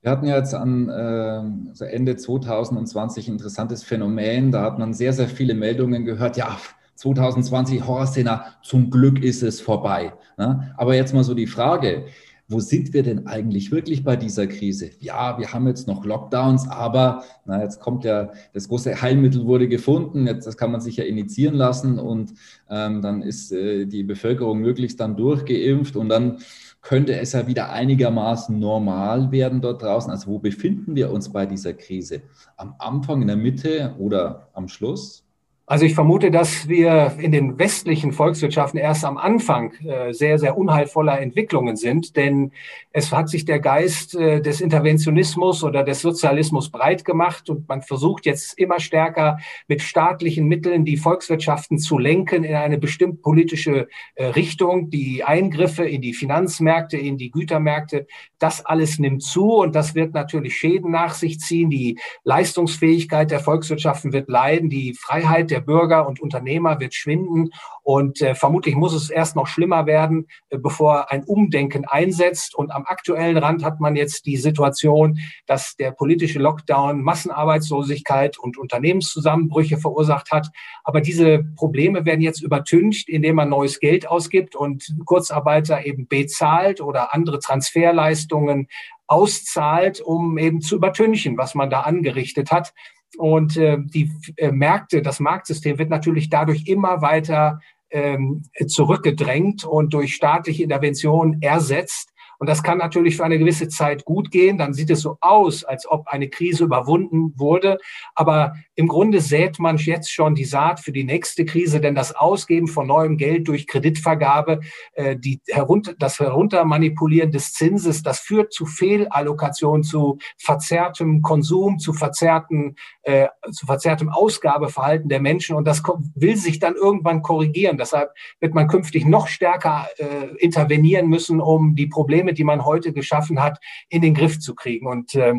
Wir 0.00 0.12
hatten 0.12 0.26
ja 0.26 0.36
jetzt 0.36 0.54
an 0.54 0.88
äh, 0.88 1.84
Ende 1.84 2.16
2020 2.16 3.28
ein 3.28 3.32
interessantes 3.32 3.82
Phänomen. 3.82 4.52
Da 4.52 4.62
hat 4.62 4.78
man 4.78 4.94
sehr, 4.94 5.12
sehr 5.12 5.28
viele 5.28 5.54
Meldungen 5.54 6.04
gehört. 6.04 6.36
Ja, 6.36 6.56
2020 6.94 7.86
Horrorszenario, 7.86 8.44
zum 8.62 8.90
Glück 8.90 9.22
ist 9.22 9.42
es 9.42 9.60
vorbei. 9.60 10.12
Ne? 10.36 10.72
Aber 10.76 10.94
jetzt 10.94 11.14
mal 11.14 11.24
so 11.24 11.34
die 11.34 11.46
Frage, 11.46 12.06
wo 12.48 12.60
sind 12.60 12.94
wir 12.94 13.02
denn 13.02 13.26
eigentlich 13.26 13.70
wirklich 13.70 14.04
bei 14.04 14.16
dieser 14.16 14.46
Krise? 14.46 14.90
Ja, 15.00 15.38
wir 15.38 15.52
haben 15.52 15.66
jetzt 15.66 15.86
noch 15.86 16.04
Lockdowns, 16.06 16.66
aber 16.68 17.22
na, 17.44 17.62
jetzt 17.62 17.78
kommt 17.78 18.04
ja, 18.04 18.32
das 18.54 18.68
große 18.68 19.02
Heilmittel 19.02 19.44
wurde 19.44 19.68
gefunden, 19.68 20.26
jetzt 20.26 20.46
das 20.46 20.56
kann 20.56 20.72
man 20.72 20.80
sich 20.80 20.96
ja 20.96 21.04
initiieren 21.04 21.54
lassen 21.54 21.98
und 21.98 22.32
ähm, 22.70 23.02
dann 23.02 23.20
ist 23.20 23.52
äh, 23.52 23.84
die 23.84 24.02
Bevölkerung 24.02 24.60
möglichst 24.60 24.98
dann 24.98 25.16
durchgeimpft 25.16 25.94
und 25.94 26.08
dann 26.08 26.38
könnte 26.80 27.18
es 27.18 27.32
ja 27.32 27.46
wieder 27.46 27.70
einigermaßen 27.70 28.58
normal 28.58 29.30
werden 29.32 29.60
dort 29.60 29.82
draußen. 29.82 30.10
Also 30.10 30.30
wo 30.30 30.38
befinden 30.38 30.96
wir 30.96 31.10
uns 31.10 31.32
bei 31.32 31.46
dieser 31.46 31.74
Krise? 31.74 32.22
Am 32.56 32.74
Anfang, 32.78 33.20
in 33.20 33.28
der 33.28 33.36
Mitte 33.36 33.94
oder 33.98 34.48
am 34.54 34.68
Schluss? 34.68 35.27
Also 35.70 35.84
ich 35.84 35.94
vermute, 35.94 36.30
dass 36.30 36.66
wir 36.66 37.12
in 37.18 37.30
den 37.30 37.58
westlichen 37.58 38.12
Volkswirtschaften 38.12 38.80
erst 38.80 39.04
am 39.04 39.18
Anfang 39.18 39.74
äh, 39.84 40.14
sehr, 40.14 40.38
sehr 40.38 40.56
unheilvoller 40.56 41.20
Entwicklungen 41.20 41.76
sind, 41.76 42.16
denn 42.16 42.52
es 42.90 43.12
hat 43.12 43.28
sich 43.28 43.44
der 43.44 43.60
Geist 43.60 44.14
äh, 44.14 44.40
des 44.40 44.62
Interventionismus 44.62 45.62
oder 45.62 45.84
des 45.84 46.00
Sozialismus 46.00 46.70
breit 46.70 47.04
gemacht 47.04 47.50
und 47.50 47.68
man 47.68 47.82
versucht 47.82 48.24
jetzt 48.24 48.58
immer 48.58 48.80
stärker 48.80 49.40
mit 49.66 49.82
staatlichen 49.82 50.46
Mitteln 50.46 50.86
die 50.86 50.96
Volkswirtschaften 50.96 51.78
zu 51.78 51.98
lenken 51.98 52.44
in 52.44 52.54
eine 52.54 52.78
bestimmt 52.78 53.20
politische 53.20 53.88
äh, 54.14 54.24
Richtung. 54.24 54.88
Die 54.88 55.22
Eingriffe 55.22 55.84
in 55.84 56.00
die 56.00 56.14
Finanzmärkte, 56.14 56.96
in 56.96 57.18
die 57.18 57.30
Gütermärkte, 57.30 58.06
das 58.38 58.64
alles 58.64 58.98
nimmt 58.98 59.22
zu 59.22 59.56
und 59.56 59.74
das 59.74 59.94
wird 59.94 60.14
natürlich 60.14 60.56
Schäden 60.56 60.90
nach 60.90 61.12
sich 61.12 61.40
ziehen. 61.40 61.68
Die 61.68 61.98
Leistungsfähigkeit 62.24 63.30
der 63.30 63.40
Volkswirtschaften 63.40 64.14
wird 64.14 64.30
leiden, 64.30 64.70
die 64.70 64.94
Freiheit 64.94 65.50
der 65.50 65.57
der 65.58 65.64
Bürger 65.64 66.06
und 66.06 66.20
Unternehmer 66.20 66.78
wird 66.78 66.94
schwinden 66.94 67.50
und 67.82 68.20
äh, 68.20 68.34
vermutlich 68.34 68.76
muss 68.76 68.92
es 68.92 69.10
erst 69.10 69.34
noch 69.34 69.46
schlimmer 69.46 69.86
werden, 69.86 70.26
äh, 70.50 70.58
bevor 70.58 71.10
ein 71.10 71.24
Umdenken 71.24 71.84
einsetzt. 71.84 72.54
Und 72.54 72.70
am 72.70 72.84
aktuellen 72.86 73.36
Rand 73.36 73.64
hat 73.64 73.80
man 73.80 73.96
jetzt 73.96 74.26
die 74.26 74.36
Situation, 74.36 75.18
dass 75.46 75.74
der 75.74 75.90
politische 75.90 76.38
Lockdown 76.38 77.02
Massenarbeitslosigkeit 77.02 78.38
und 78.38 78.58
Unternehmenszusammenbrüche 78.58 79.78
verursacht 79.78 80.30
hat. 80.30 80.48
Aber 80.84 81.00
diese 81.00 81.44
Probleme 81.56 82.04
werden 82.04 82.20
jetzt 82.20 82.42
übertüncht, 82.42 83.08
indem 83.08 83.36
man 83.36 83.48
neues 83.48 83.80
Geld 83.80 84.06
ausgibt 84.06 84.54
und 84.54 84.94
Kurzarbeiter 85.04 85.84
eben 85.84 86.06
bezahlt 86.06 86.80
oder 86.80 87.14
andere 87.14 87.40
Transferleistungen 87.40 88.68
auszahlt, 89.06 90.02
um 90.02 90.36
eben 90.36 90.60
zu 90.60 90.76
übertünchen, 90.76 91.38
was 91.38 91.54
man 91.54 91.70
da 91.70 91.80
angerichtet 91.80 92.52
hat. 92.52 92.74
Und 93.16 93.56
äh, 93.56 93.78
die 93.80 94.10
äh, 94.36 94.52
Märkte, 94.52 95.02
das 95.02 95.20
Marktsystem 95.20 95.78
wird 95.78 95.90
natürlich 95.90 96.28
dadurch 96.28 96.66
immer 96.66 97.00
weiter 97.00 97.60
ähm, 97.90 98.42
zurückgedrängt 98.66 99.64
und 99.64 99.94
durch 99.94 100.14
staatliche 100.14 100.62
Intervention 100.62 101.38
ersetzt. 101.40 102.12
Und 102.38 102.48
das 102.48 102.62
kann 102.62 102.78
natürlich 102.78 103.16
für 103.16 103.24
eine 103.24 103.38
gewisse 103.38 103.68
Zeit 103.68 104.04
gut 104.04 104.30
gehen. 104.30 104.58
Dann 104.58 104.72
sieht 104.72 104.90
es 104.90 105.00
so 105.00 105.18
aus, 105.20 105.64
als 105.64 105.90
ob 105.90 106.06
eine 106.06 106.28
Krise 106.28 106.64
überwunden 106.64 107.34
wurde. 107.36 107.78
Aber 108.14 108.54
im 108.74 108.86
Grunde 108.86 109.20
sät 109.20 109.58
man 109.58 109.76
jetzt 109.76 110.12
schon 110.12 110.34
die 110.34 110.44
Saat 110.44 110.80
für 110.80 110.92
die 110.92 111.04
nächste 111.04 111.44
Krise, 111.44 111.80
denn 111.80 111.94
das 111.94 112.14
Ausgeben 112.14 112.68
von 112.68 112.86
neuem 112.86 113.16
Geld 113.16 113.48
durch 113.48 113.66
Kreditvergabe, 113.66 114.60
äh, 114.92 115.16
die 115.16 115.40
herunter, 115.48 115.94
das 115.98 116.20
Heruntermanipulieren 116.20 117.32
des 117.32 117.52
Zinses, 117.54 118.02
das 118.02 118.20
führt 118.20 118.52
zu 118.52 118.66
Fehlallokation, 118.66 119.82
zu 119.82 120.18
verzerrtem 120.36 121.22
Konsum, 121.22 121.78
zu 121.78 121.92
verzerrtem, 121.92 122.76
äh, 123.02 123.26
zu 123.50 123.66
verzerrtem 123.66 124.10
Ausgabeverhalten 124.10 125.08
der 125.08 125.20
Menschen. 125.20 125.56
Und 125.56 125.66
das 125.66 125.82
will 126.14 126.36
sich 126.36 126.58
dann 126.60 126.74
irgendwann 126.74 127.22
korrigieren. 127.22 127.78
Deshalb 127.78 128.10
wird 128.40 128.54
man 128.54 128.68
künftig 128.68 129.04
noch 129.04 129.26
stärker 129.26 129.88
äh, 129.98 130.36
intervenieren 130.38 131.08
müssen, 131.08 131.40
um 131.40 131.74
die 131.74 131.86
Probleme, 131.86 132.27
die 132.32 132.44
man 132.44 132.64
heute 132.64 132.92
geschaffen 132.92 133.42
hat, 133.42 133.58
in 133.88 134.02
den 134.02 134.14
Griff 134.14 134.38
zu 134.38 134.54
kriegen. 134.54 134.86
Und 134.86 135.14
äh, 135.14 135.34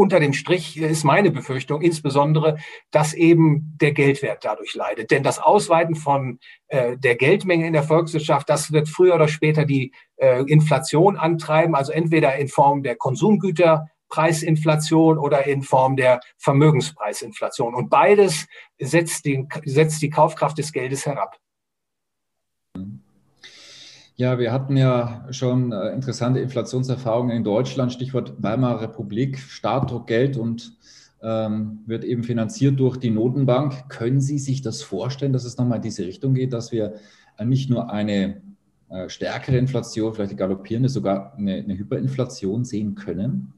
unter 0.00 0.18
dem 0.18 0.32
Strich 0.32 0.78
ist 0.78 1.04
meine 1.04 1.30
Befürchtung 1.30 1.82
insbesondere, 1.82 2.56
dass 2.90 3.12
eben 3.12 3.76
der 3.80 3.92
Geldwert 3.92 4.46
dadurch 4.46 4.74
leidet. 4.74 5.10
Denn 5.10 5.22
das 5.22 5.38
Ausweiten 5.38 5.94
von 5.94 6.38
äh, 6.68 6.96
der 6.96 7.16
Geldmenge 7.16 7.66
in 7.66 7.74
der 7.74 7.82
Volkswirtschaft, 7.82 8.48
das 8.48 8.72
wird 8.72 8.88
früher 8.88 9.14
oder 9.14 9.28
später 9.28 9.66
die 9.66 9.92
äh, 10.16 10.42
Inflation 10.44 11.18
antreiben, 11.18 11.74
also 11.74 11.92
entweder 11.92 12.34
in 12.36 12.48
Form 12.48 12.82
der 12.82 12.96
Konsumgüterpreisinflation 12.96 15.18
oder 15.18 15.46
in 15.46 15.60
Form 15.60 15.96
der 15.96 16.20
Vermögenspreisinflation. 16.38 17.74
Und 17.74 17.90
beides 17.90 18.46
setzt, 18.78 19.26
den, 19.26 19.50
setzt 19.66 20.00
die 20.00 20.10
Kaufkraft 20.10 20.56
des 20.56 20.72
Geldes 20.72 21.04
herab. 21.04 21.36
Ja, 24.20 24.38
wir 24.38 24.52
hatten 24.52 24.76
ja 24.76 25.26
schon 25.30 25.72
äh, 25.72 25.94
interessante 25.94 26.40
Inflationserfahrungen 26.40 27.34
in 27.34 27.42
Deutschland, 27.42 27.90
Stichwort 27.90 28.34
Weimarer 28.36 28.82
Republik, 28.82 29.38
Staat 29.38 29.90
Geld 30.06 30.36
und 30.36 30.76
ähm, 31.22 31.78
wird 31.86 32.04
eben 32.04 32.22
finanziert 32.22 32.78
durch 32.78 32.98
die 32.98 33.08
Notenbank. 33.08 33.88
Können 33.88 34.20
Sie 34.20 34.38
sich 34.38 34.60
das 34.60 34.82
vorstellen, 34.82 35.32
dass 35.32 35.46
es 35.46 35.56
nochmal 35.56 35.76
in 35.76 35.84
diese 35.84 36.04
Richtung 36.04 36.34
geht, 36.34 36.52
dass 36.52 36.70
wir 36.70 36.96
äh, 37.38 37.46
nicht 37.46 37.70
nur 37.70 37.90
eine 37.90 38.42
äh, 38.90 39.08
stärkere 39.08 39.56
Inflation, 39.56 40.12
vielleicht 40.12 40.32
eine 40.32 40.38
galoppierende, 40.38 40.90
sogar 40.90 41.32
eine, 41.38 41.54
eine 41.54 41.78
Hyperinflation 41.78 42.66
sehen 42.66 42.96
können? 42.96 43.54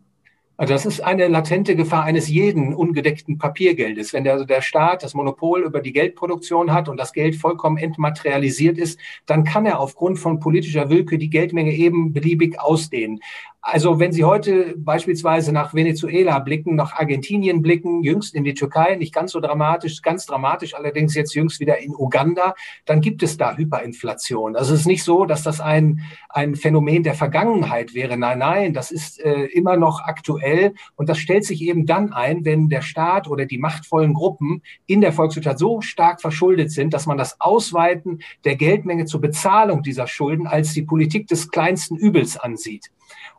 Also 0.62 0.74
das 0.74 0.86
ist 0.86 1.00
eine 1.00 1.26
latente 1.26 1.74
Gefahr 1.74 2.04
eines 2.04 2.28
jeden 2.28 2.72
ungedeckten 2.72 3.36
Papiergeldes. 3.36 4.12
Wenn 4.12 4.22
der, 4.22 4.34
also 4.34 4.44
der 4.44 4.62
Staat 4.62 5.02
das 5.02 5.12
Monopol 5.12 5.64
über 5.64 5.80
die 5.80 5.92
Geldproduktion 5.92 6.72
hat 6.72 6.88
und 6.88 6.98
das 6.98 7.12
Geld 7.12 7.34
vollkommen 7.34 7.78
entmaterialisiert 7.78 8.78
ist, 8.78 9.00
dann 9.26 9.42
kann 9.42 9.66
er 9.66 9.80
aufgrund 9.80 10.20
von 10.20 10.38
politischer 10.38 10.88
Willkür 10.88 11.18
die 11.18 11.30
Geldmenge 11.30 11.72
eben 11.72 12.12
beliebig 12.12 12.60
ausdehnen. 12.60 13.18
Also 13.64 14.00
wenn 14.00 14.10
Sie 14.10 14.24
heute 14.24 14.74
beispielsweise 14.76 15.52
nach 15.52 15.72
Venezuela 15.72 16.40
blicken, 16.40 16.74
nach 16.74 16.94
Argentinien 16.94 17.62
blicken, 17.62 18.02
jüngst 18.02 18.34
in 18.34 18.42
die 18.42 18.54
Türkei, 18.54 18.96
nicht 18.96 19.14
ganz 19.14 19.30
so 19.30 19.38
dramatisch, 19.38 20.02
ganz 20.02 20.26
dramatisch 20.26 20.74
allerdings 20.74 21.14
jetzt 21.14 21.32
jüngst 21.32 21.60
wieder 21.60 21.78
in 21.78 21.94
Uganda, 21.94 22.56
dann 22.86 23.00
gibt 23.00 23.22
es 23.22 23.36
da 23.36 23.56
Hyperinflation. 23.56 24.56
Also 24.56 24.74
es 24.74 24.80
ist 24.80 24.86
nicht 24.86 25.04
so, 25.04 25.26
dass 25.26 25.44
das 25.44 25.60
ein, 25.60 26.00
ein 26.28 26.56
Phänomen 26.56 27.04
der 27.04 27.14
Vergangenheit 27.14 27.94
wäre. 27.94 28.16
Nein, 28.16 28.40
nein, 28.40 28.74
das 28.74 28.90
ist 28.90 29.20
äh, 29.20 29.44
immer 29.44 29.76
noch 29.76 30.00
aktuell 30.00 30.74
und 30.96 31.08
das 31.08 31.18
stellt 31.18 31.44
sich 31.44 31.62
eben 31.62 31.86
dann 31.86 32.12
ein, 32.12 32.44
wenn 32.44 32.68
der 32.68 32.82
Staat 32.82 33.28
oder 33.28 33.46
die 33.46 33.58
machtvollen 33.58 34.12
Gruppen 34.12 34.62
in 34.86 35.00
der 35.00 35.12
Volkswirtschaft 35.12 35.60
so 35.60 35.80
stark 35.82 36.20
verschuldet 36.20 36.72
sind, 36.72 36.92
dass 36.92 37.06
man 37.06 37.16
das 37.16 37.40
Ausweiten 37.40 38.22
der 38.44 38.56
Geldmenge 38.56 39.04
zur 39.04 39.20
Bezahlung 39.20 39.84
dieser 39.84 40.08
Schulden 40.08 40.48
als 40.48 40.72
die 40.72 40.82
Politik 40.82 41.28
des 41.28 41.48
kleinsten 41.48 41.94
Übels 41.96 42.36
ansieht. 42.36 42.90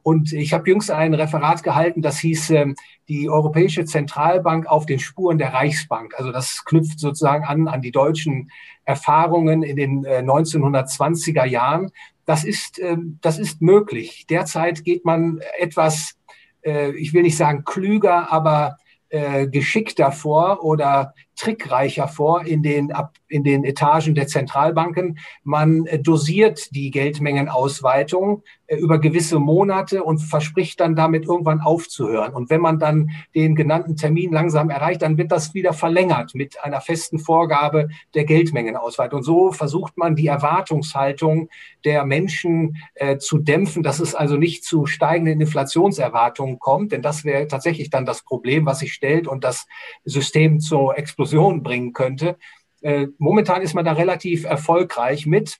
Und 0.02 0.34
ich 0.34 0.54
habe 0.54 0.70
jüngst 0.70 0.92
ein 0.92 1.14
Referat 1.14 1.64
gehalten, 1.64 2.02
das 2.02 2.20
hieß 2.20 2.50
ähm, 2.52 2.76
die 3.08 3.30
Europäische 3.30 3.86
Zentralbank 3.86 4.68
auf 4.68 4.86
den 4.86 5.00
Spuren 5.00 5.38
der 5.38 5.54
Reichsbank. 5.54 6.14
Also 6.18 6.32
das 6.32 6.64
knüpft 6.66 7.00
sozusagen 7.00 7.44
an 7.44 7.68
an 7.68 7.82
die 7.82 7.92
deutschen 7.92 8.52
Erfahrungen 8.86 9.64
in 9.64 9.76
den 9.76 10.06
äh, 10.06 10.20
1920er 10.20 11.46
Jahren. 11.46 11.92
Das 12.26 12.44
ist, 12.44 12.80
äh, 12.80 12.98
das 13.22 13.40
ist 13.40 13.62
möglich. 13.62 14.26
Derzeit 14.30 14.84
geht 14.84 15.06
man 15.06 15.42
etwas, 15.60 16.18
äh, 16.64 16.92
ich 16.92 17.14
will 17.14 17.24
nicht 17.24 17.38
sagen 17.38 17.64
klüger, 17.64 18.32
aber 18.32 18.78
äh, 19.10 19.48
geschickter 19.48 20.12
vor 20.12 20.64
oder 20.64 21.14
trickreicher 21.36 22.08
vor 22.08 22.46
in 22.46 22.64
den, 22.64 22.92
in 23.28 23.44
den 23.44 23.64
Etagen 23.64 24.16
der 24.16 24.28
Zentralbanken. 24.28 25.18
Man 25.44 25.86
äh, 25.86 26.00
dosiert 26.00 26.76
die 26.76 26.92
Geldmengenausweitung 26.92 28.44
äh, 28.68 28.76
über 28.76 29.00
gewisse 29.00 29.40
Monate 29.40 30.04
und 30.04 30.20
verspricht 30.20 30.80
dann 30.80 30.96
damit 30.96 31.26
irgendwann 31.26 31.60
aufzuhören. 31.60 32.34
Und 32.34 32.50
wenn 32.50 32.62
man 32.62 32.80
dann 32.80 33.10
den 33.34 33.56
genannten 33.56 33.96
Termin 33.96 34.32
langsam 34.32 34.70
erreicht, 34.70 35.02
dann 35.02 35.18
wird 35.18 35.32
das 35.32 35.54
wieder 35.54 35.74
verlängert 35.74 36.36
mit 36.36 36.64
einer 36.64 36.82
festen 36.82 37.18
Vorgabe 37.20 37.90
der 38.14 38.26
Geldmengenausweitung. 38.26 39.18
Und 39.18 39.24
so 39.24 39.52
versucht 39.52 39.98
man 39.98 40.16
die 40.16 40.28
Erwartungshaltung 40.28 41.50
der 41.84 42.06
Menschen 42.06 42.78
äh, 42.96 43.18
zu 43.18 43.40
dämpfen, 43.40 43.84
dass 43.84 44.00
es 44.00 44.16
also 44.16 44.38
nicht 44.38 44.64
zu 44.64 44.86
steigenden 44.86 45.42
Inflationserwartungen 45.42 46.60
kommt, 46.60 46.92
denn 46.92 47.02
das 47.02 47.26
wäre 47.26 47.48
tatsächlich 47.48 47.90
dann 47.90 48.06
das 48.06 48.24
Problem, 48.24 48.66
was 48.66 48.80
sich 48.80 48.94
stellt 48.94 49.28
und 49.28 49.44
das 49.44 49.66
System 50.06 50.60
zur 50.60 50.98
Explosion 50.98 51.23
Explosion 51.24 51.64
bringen 51.64 51.94
könnte. 51.94 52.38
Äh, 52.82 53.08
momentan 53.18 53.62
ist 53.62 53.74
man 53.74 53.86
da 53.86 53.94
relativ 53.94 54.44
erfolgreich 54.44 55.26
mit. 55.26 55.58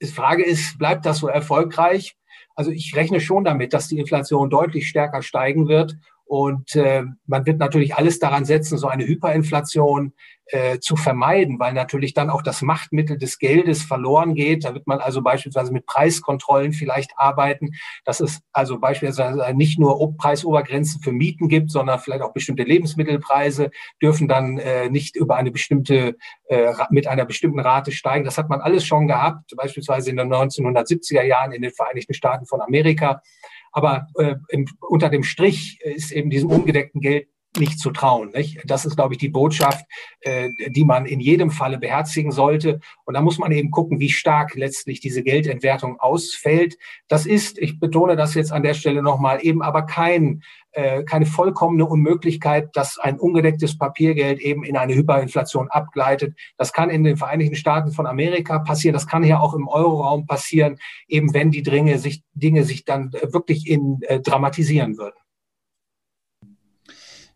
Die 0.00 0.06
Frage 0.06 0.44
ist, 0.44 0.78
bleibt 0.78 1.04
das 1.04 1.18
so 1.18 1.26
erfolgreich? 1.26 2.16
Also 2.54 2.70
ich 2.70 2.94
rechne 2.94 3.20
schon 3.20 3.44
damit, 3.44 3.72
dass 3.72 3.88
die 3.88 3.98
Inflation 3.98 4.50
deutlich 4.50 4.88
stärker 4.88 5.22
steigen 5.22 5.66
wird 5.66 5.96
und 6.28 6.76
äh, 6.76 7.04
man 7.26 7.46
wird 7.46 7.58
natürlich 7.58 7.94
alles 7.94 8.18
daran 8.18 8.44
setzen, 8.44 8.76
so 8.76 8.86
eine 8.86 9.06
Hyperinflation 9.06 10.12
äh, 10.48 10.78
zu 10.78 10.94
vermeiden, 10.94 11.58
weil 11.58 11.72
natürlich 11.72 12.12
dann 12.12 12.28
auch 12.28 12.42
das 12.42 12.60
Machtmittel 12.60 13.16
des 13.16 13.38
Geldes 13.38 13.82
verloren 13.82 14.34
geht. 14.34 14.64
Da 14.64 14.74
wird 14.74 14.86
man 14.86 14.98
also 14.98 15.22
beispielsweise 15.22 15.72
mit 15.72 15.86
Preiskontrollen 15.86 16.72
vielleicht 16.72 17.12
arbeiten, 17.16 17.70
dass 18.04 18.20
es 18.20 18.40
also 18.52 18.78
beispielsweise 18.78 19.42
nicht 19.54 19.78
nur 19.78 20.16
Preisobergrenzen 20.18 21.00
für 21.00 21.12
Mieten 21.12 21.48
gibt, 21.48 21.70
sondern 21.70 21.98
vielleicht 21.98 22.22
auch 22.22 22.34
bestimmte 22.34 22.62
Lebensmittelpreise 22.62 23.70
dürfen 24.02 24.28
dann 24.28 24.58
äh, 24.58 24.90
nicht 24.90 25.16
über 25.16 25.36
eine 25.36 25.50
bestimmte, 25.50 26.16
äh, 26.48 26.72
mit 26.90 27.06
einer 27.06 27.24
bestimmten 27.24 27.60
Rate 27.60 27.90
steigen. 27.92 28.26
Das 28.26 28.36
hat 28.36 28.50
man 28.50 28.60
alles 28.60 28.84
schon 28.84 29.06
gehabt, 29.06 29.54
beispielsweise 29.56 30.10
in 30.10 30.16
den 30.16 30.30
1970er 30.30 31.22
Jahren 31.22 31.52
in 31.52 31.62
den 31.62 31.72
Vereinigten 31.72 32.12
Staaten 32.12 32.44
von 32.44 32.60
Amerika. 32.60 33.22
Aber 33.72 34.06
äh, 34.16 34.36
im, 34.48 34.66
unter 34.80 35.08
dem 35.08 35.22
Strich 35.22 35.80
ist 35.82 36.12
eben 36.12 36.30
diesem 36.30 36.50
ungedeckten 36.50 37.00
Geld 37.00 37.28
nicht 37.56 37.78
zu 37.78 37.90
trauen. 37.90 38.30
Nicht? 38.34 38.60
Das 38.66 38.84
ist, 38.84 38.96
glaube 38.96 39.14
ich, 39.14 39.18
die 39.18 39.28
Botschaft, 39.28 39.84
äh, 40.20 40.50
die 40.68 40.84
man 40.84 41.06
in 41.06 41.20
jedem 41.20 41.50
Falle 41.50 41.78
beherzigen 41.78 42.30
sollte. 42.30 42.80
Und 43.04 43.14
da 43.14 43.20
muss 43.20 43.38
man 43.38 43.52
eben 43.52 43.70
gucken, 43.70 44.00
wie 44.00 44.10
stark 44.10 44.54
letztlich 44.54 45.00
diese 45.00 45.22
Geldentwertung 45.22 45.98
ausfällt. 45.98 46.76
Das 47.08 47.26
ist, 47.26 47.58
ich 47.58 47.80
betone 47.80 48.16
das 48.16 48.34
jetzt 48.34 48.52
an 48.52 48.62
der 48.62 48.74
Stelle 48.74 49.02
nochmal, 49.02 49.40
eben 49.42 49.62
aber 49.62 49.82
kein, 49.82 50.42
äh, 50.72 51.02
keine 51.04 51.26
vollkommene 51.26 51.86
Unmöglichkeit, 51.86 52.70
dass 52.74 52.98
ein 52.98 53.18
ungedecktes 53.18 53.78
Papiergeld 53.78 54.40
eben 54.40 54.64
in 54.64 54.76
eine 54.76 54.94
Hyperinflation 54.94 55.68
abgleitet. 55.68 56.36
Das 56.56 56.72
kann 56.72 56.90
in 56.90 57.04
den 57.04 57.16
Vereinigten 57.16 57.56
Staaten 57.56 57.92
von 57.92 58.06
Amerika 58.06 58.58
passieren. 58.58 58.94
Das 58.94 59.06
kann 59.06 59.22
hier 59.22 59.40
auch 59.40 59.54
im 59.54 59.68
Euroraum 59.68 60.26
passieren, 60.26 60.78
eben 61.08 61.32
wenn 61.34 61.50
die 61.50 61.62
Dinge 61.62 61.98
sich, 61.98 62.22
Dinge 62.34 62.64
sich 62.64 62.84
dann 62.84 63.12
wirklich 63.12 63.68
in, 63.68 64.00
äh, 64.02 64.20
dramatisieren 64.20 64.98
würden. 64.98 65.16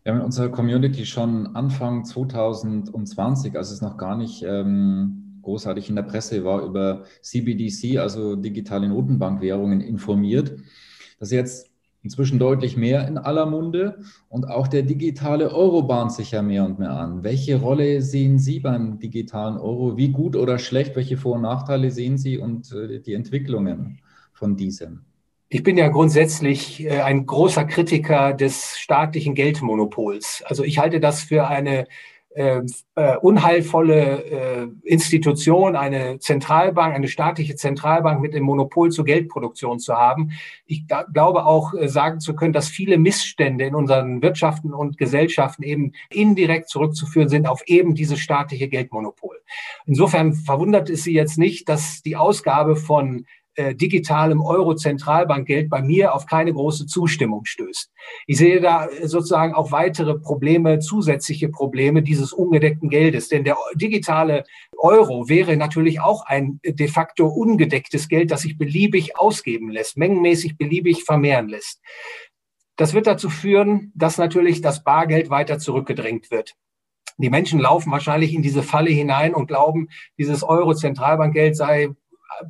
Wir 0.03 0.11
haben 0.11 0.19
in 0.19 0.25
unserer 0.25 0.49
Community 0.49 1.05
schon 1.05 1.55
Anfang 1.55 2.03
2020, 2.03 3.55
als 3.55 3.71
es 3.71 3.81
noch 3.81 3.97
gar 3.97 4.17
nicht 4.17 4.43
ähm, 4.43 5.39
großartig 5.43 5.87
in 5.89 5.95
der 5.95 6.03
Presse 6.03 6.43
war, 6.43 6.61
über 6.61 7.03
CBDC, 7.21 7.99
also 7.99 8.35
digitale 8.35 8.89
Notenbankwährungen, 8.89 9.79
informiert. 9.79 10.57
Das 11.19 11.29
ist 11.29 11.33
jetzt 11.33 11.71
inzwischen 12.01 12.37
deutlich 12.37 12.75
mehr 12.75 13.07
in 13.07 13.17
aller 13.17 13.45
Munde 13.45 13.99
und 14.27 14.45
auch 14.49 14.67
der 14.67 14.81
digitale 14.83 15.53
Euro 15.53 15.83
bahnt 15.83 16.11
sich 16.11 16.31
ja 16.31 16.41
mehr 16.41 16.65
und 16.65 16.79
mehr 16.79 16.91
an. 16.91 17.23
Welche 17.23 17.61
Rolle 17.61 18.01
sehen 18.01 18.39
Sie 18.39 18.59
beim 18.59 18.99
digitalen 18.99 19.57
Euro? 19.57 19.95
Wie 19.95 20.09
gut 20.09 20.35
oder 20.35 20.59
schlecht? 20.59 20.97
Welche 20.97 21.15
Vor- 21.15 21.35
und 21.35 21.43
Nachteile 21.43 21.91
sehen 21.91 22.17
Sie 22.17 22.37
und 22.37 22.73
äh, 22.73 22.99
die 22.99 23.13
Entwicklungen 23.13 23.99
von 24.33 24.57
diesem? 24.57 25.05
Ich 25.53 25.61
bin 25.61 25.77
ja 25.77 25.87
grundsätzlich 25.89 26.83
äh, 26.83 27.01
ein 27.01 27.27
großer 27.27 27.65
Kritiker 27.65 28.33
des 28.33 28.75
staatlichen 28.79 29.35
Geldmonopols. 29.35 30.41
Also 30.47 30.63
ich 30.63 30.79
halte 30.79 30.99
das 30.99 31.21
für 31.21 31.47
eine 31.47 31.85
äh, 32.33 32.61
äh, 32.95 33.17
unheilvolle 33.17 34.23
äh, 34.23 34.67
Institution, 34.81 35.75
eine 35.75 36.17
Zentralbank, 36.17 36.95
eine 36.95 37.07
staatliche 37.07 37.55
Zentralbank 37.55 38.19
mit 38.19 38.33
dem 38.33 38.45
Monopol 38.45 38.89
zur 38.89 39.05
Geldproduktion 39.05 39.77
zu 39.77 39.93
haben. 39.93 40.31
Ich 40.65 40.87
glaube 40.87 41.45
auch 41.45 41.75
äh, 41.75 41.87
sagen 41.87 42.19
zu 42.19 42.35
können, 42.35 42.53
dass 42.53 42.69
viele 42.69 42.97
Missstände 42.97 43.65
in 43.65 43.75
unseren 43.75 44.23
Wirtschaften 44.23 44.73
und 44.73 44.97
Gesellschaften 44.97 45.61
eben 45.61 45.91
indirekt 46.09 46.67
zurückzuführen 46.67 47.29
sind 47.29 47.47
auf 47.47 47.61
eben 47.67 47.93
dieses 47.93 48.17
staatliche 48.17 48.69
Geldmonopol. 48.69 49.39
Insofern 49.85 50.33
verwundert 50.33 50.89
es 50.89 51.03
Sie 51.03 51.13
jetzt 51.13 51.37
nicht, 51.37 51.69
dass 51.69 52.01
die 52.01 52.15
Ausgabe 52.15 52.75
von 52.75 53.27
äh, 53.55 53.75
digitalem 53.75 54.41
Euro-Zentralbankgeld 54.41 55.69
bei 55.69 55.81
mir 55.81 56.15
auf 56.15 56.25
keine 56.25 56.53
große 56.53 56.87
Zustimmung 56.87 57.45
stößt. 57.45 57.91
Ich 58.27 58.37
sehe 58.37 58.59
da 58.59 58.89
sozusagen 59.03 59.53
auch 59.53 59.71
weitere 59.71 60.15
Probleme, 60.17 60.79
zusätzliche 60.79 61.49
Probleme 61.49 62.01
dieses 62.01 62.33
ungedeckten 62.33 62.89
Geldes. 62.89 63.29
Denn 63.29 63.43
der 63.43 63.57
digitale 63.75 64.43
Euro 64.77 65.29
wäre 65.29 65.55
natürlich 65.55 66.01
auch 66.01 66.25
ein 66.25 66.59
de 66.65 66.87
facto 66.87 67.27
ungedecktes 67.27 68.07
Geld, 68.07 68.31
das 68.31 68.41
sich 68.41 68.57
beliebig 68.57 69.17
ausgeben 69.17 69.69
lässt, 69.69 69.97
mengenmäßig 69.97 70.57
beliebig 70.57 71.03
vermehren 71.03 71.47
lässt. 71.47 71.79
Das 72.75 72.93
wird 72.93 73.05
dazu 73.05 73.29
führen, 73.29 73.91
dass 73.95 74.17
natürlich 74.17 74.61
das 74.61 74.83
Bargeld 74.83 75.29
weiter 75.29 75.59
zurückgedrängt 75.59 76.31
wird. 76.31 76.55
Die 77.17 77.29
Menschen 77.29 77.59
laufen 77.59 77.91
wahrscheinlich 77.91 78.33
in 78.33 78.41
diese 78.41 78.63
Falle 78.63 78.89
hinein 78.89 79.35
und 79.35 79.47
glauben, 79.47 79.89
dieses 80.17 80.43
Euro-Zentralbankgeld 80.43 81.55
sei 81.55 81.89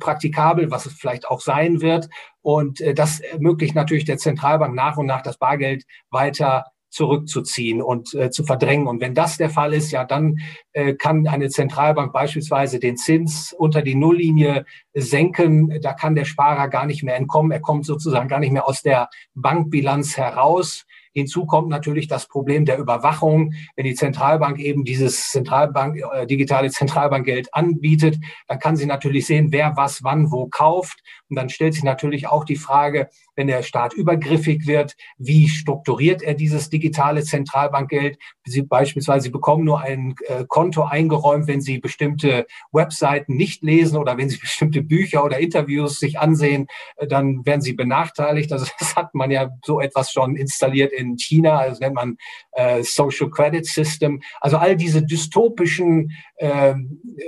praktikabel, 0.00 0.70
was 0.70 0.86
es 0.86 0.94
vielleicht 0.94 1.28
auch 1.28 1.40
sein 1.40 1.80
wird. 1.80 2.08
Und 2.42 2.80
äh, 2.80 2.94
das 2.94 3.20
ermöglicht 3.20 3.74
natürlich 3.74 4.04
der 4.04 4.18
Zentralbank 4.18 4.74
nach 4.74 4.96
und 4.96 5.06
nach 5.06 5.22
das 5.22 5.38
Bargeld 5.38 5.84
weiter 6.10 6.64
zurückzuziehen 6.94 7.82
und 7.82 8.14
äh, 8.14 8.30
zu 8.30 8.44
verdrängen. 8.44 8.86
Und 8.86 9.00
wenn 9.00 9.14
das 9.14 9.36
der 9.36 9.50
Fall 9.50 9.74
ist, 9.74 9.90
ja, 9.90 10.04
dann 10.04 10.38
äh, 10.72 10.94
kann 10.94 11.26
eine 11.26 11.48
Zentralbank 11.48 12.12
beispielsweise 12.12 12.78
den 12.78 12.96
Zins 12.96 13.52
unter 13.52 13.82
die 13.82 13.96
Nulllinie 13.96 14.64
senken. 14.94 15.80
Da 15.82 15.92
kann 15.92 16.14
der 16.14 16.24
Sparer 16.24 16.68
gar 16.68 16.86
nicht 16.86 17.02
mehr 17.02 17.16
entkommen. 17.16 17.50
Er 17.50 17.60
kommt 17.60 17.84
sozusagen 17.84 18.28
gar 18.28 18.38
nicht 18.38 18.52
mehr 18.52 18.68
aus 18.68 18.82
der 18.82 19.08
Bankbilanz 19.34 20.16
heraus. 20.16 20.86
Hinzu 21.14 21.46
kommt 21.46 21.68
natürlich 21.68 22.08
das 22.08 22.26
Problem 22.26 22.64
der 22.64 22.78
Überwachung. 22.78 23.54
Wenn 23.76 23.84
die 23.84 23.94
Zentralbank 23.94 24.58
eben 24.58 24.84
dieses 24.84 25.30
Zentralbank, 25.30 26.02
äh, 26.12 26.26
digitale 26.26 26.70
Zentralbankgeld 26.70 27.54
anbietet, 27.54 28.18
dann 28.48 28.58
kann 28.58 28.76
sie 28.76 28.86
natürlich 28.86 29.26
sehen, 29.26 29.52
wer 29.52 29.76
was 29.76 30.02
wann 30.02 30.32
wo 30.32 30.48
kauft. 30.48 30.98
Und 31.30 31.36
dann 31.36 31.48
stellt 31.48 31.74
sich 31.74 31.84
natürlich 31.84 32.26
auch 32.26 32.44
die 32.44 32.56
Frage, 32.56 33.08
wenn 33.36 33.46
der 33.46 33.62
Staat 33.62 33.94
übergriffig 33.94 34.66
wird, 34.66 34.94
wie 35.18 35.48
strukturiert 35.48 36.22
er 36.22 36.34
dieses 36.34 36.70
digitale 36.70 37.22
Zentralbankgeld? 37.22 38.18
Sie 38.44 38.62
beispielsweise, 38.62 39.30
bekommen 39.30 39.64
nur 39.64 39.80
ein 39.80 40.14
äh, 40.26 40.44
Konto 40.46 40.84
eingeräumt, 40.84 41.46
wenn 41.46 41.60
Sie 41.60 41.78
bestimmte 41.78 42.46
Webseiten 42.72 43.36
nicht 43.36 43.62
lesen 43.62 43.96
oder 43.96 44.16
wenn 44.16 44.28
Sie 44.28 44.36
bestimmte 44.40 44.82
Bücher 44.82 45.24
oder 45.24 45.38
Interviews 45.38 45.98
sich 45.98 46.18
ansehen, 46.18 46.66
äh, 46.96 47.06
dann 47.06 47.44
werden 47.44 47.60
Sie 47.60 47.72
benachteiligt. 47.72 48.52
Also 48.52 48.66
das 48.78 48.96
hat 48.96 49.14
man 49.14 49.30
ja 49.30 49.50
so 49.64 49.80
etwas 49.80 50.12
schon 50.12 50.36
installiert 50.36 50.92
in 50.92 51.16
China, 51.16 51.66
das 51.66 51.80
nennt 51.80 51.94
man 51.94 52.16
äh, 52.52 52.82
Social 52.82 53.30
Credit 53.30 53.66
System. 53.66 54.22
Also 54.40 54.56
all 54.56 54.76
diese 54.76 55.02
dystopischen 55.02 56.12
äh, 56.36 56.74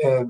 äh, 0.03 0.25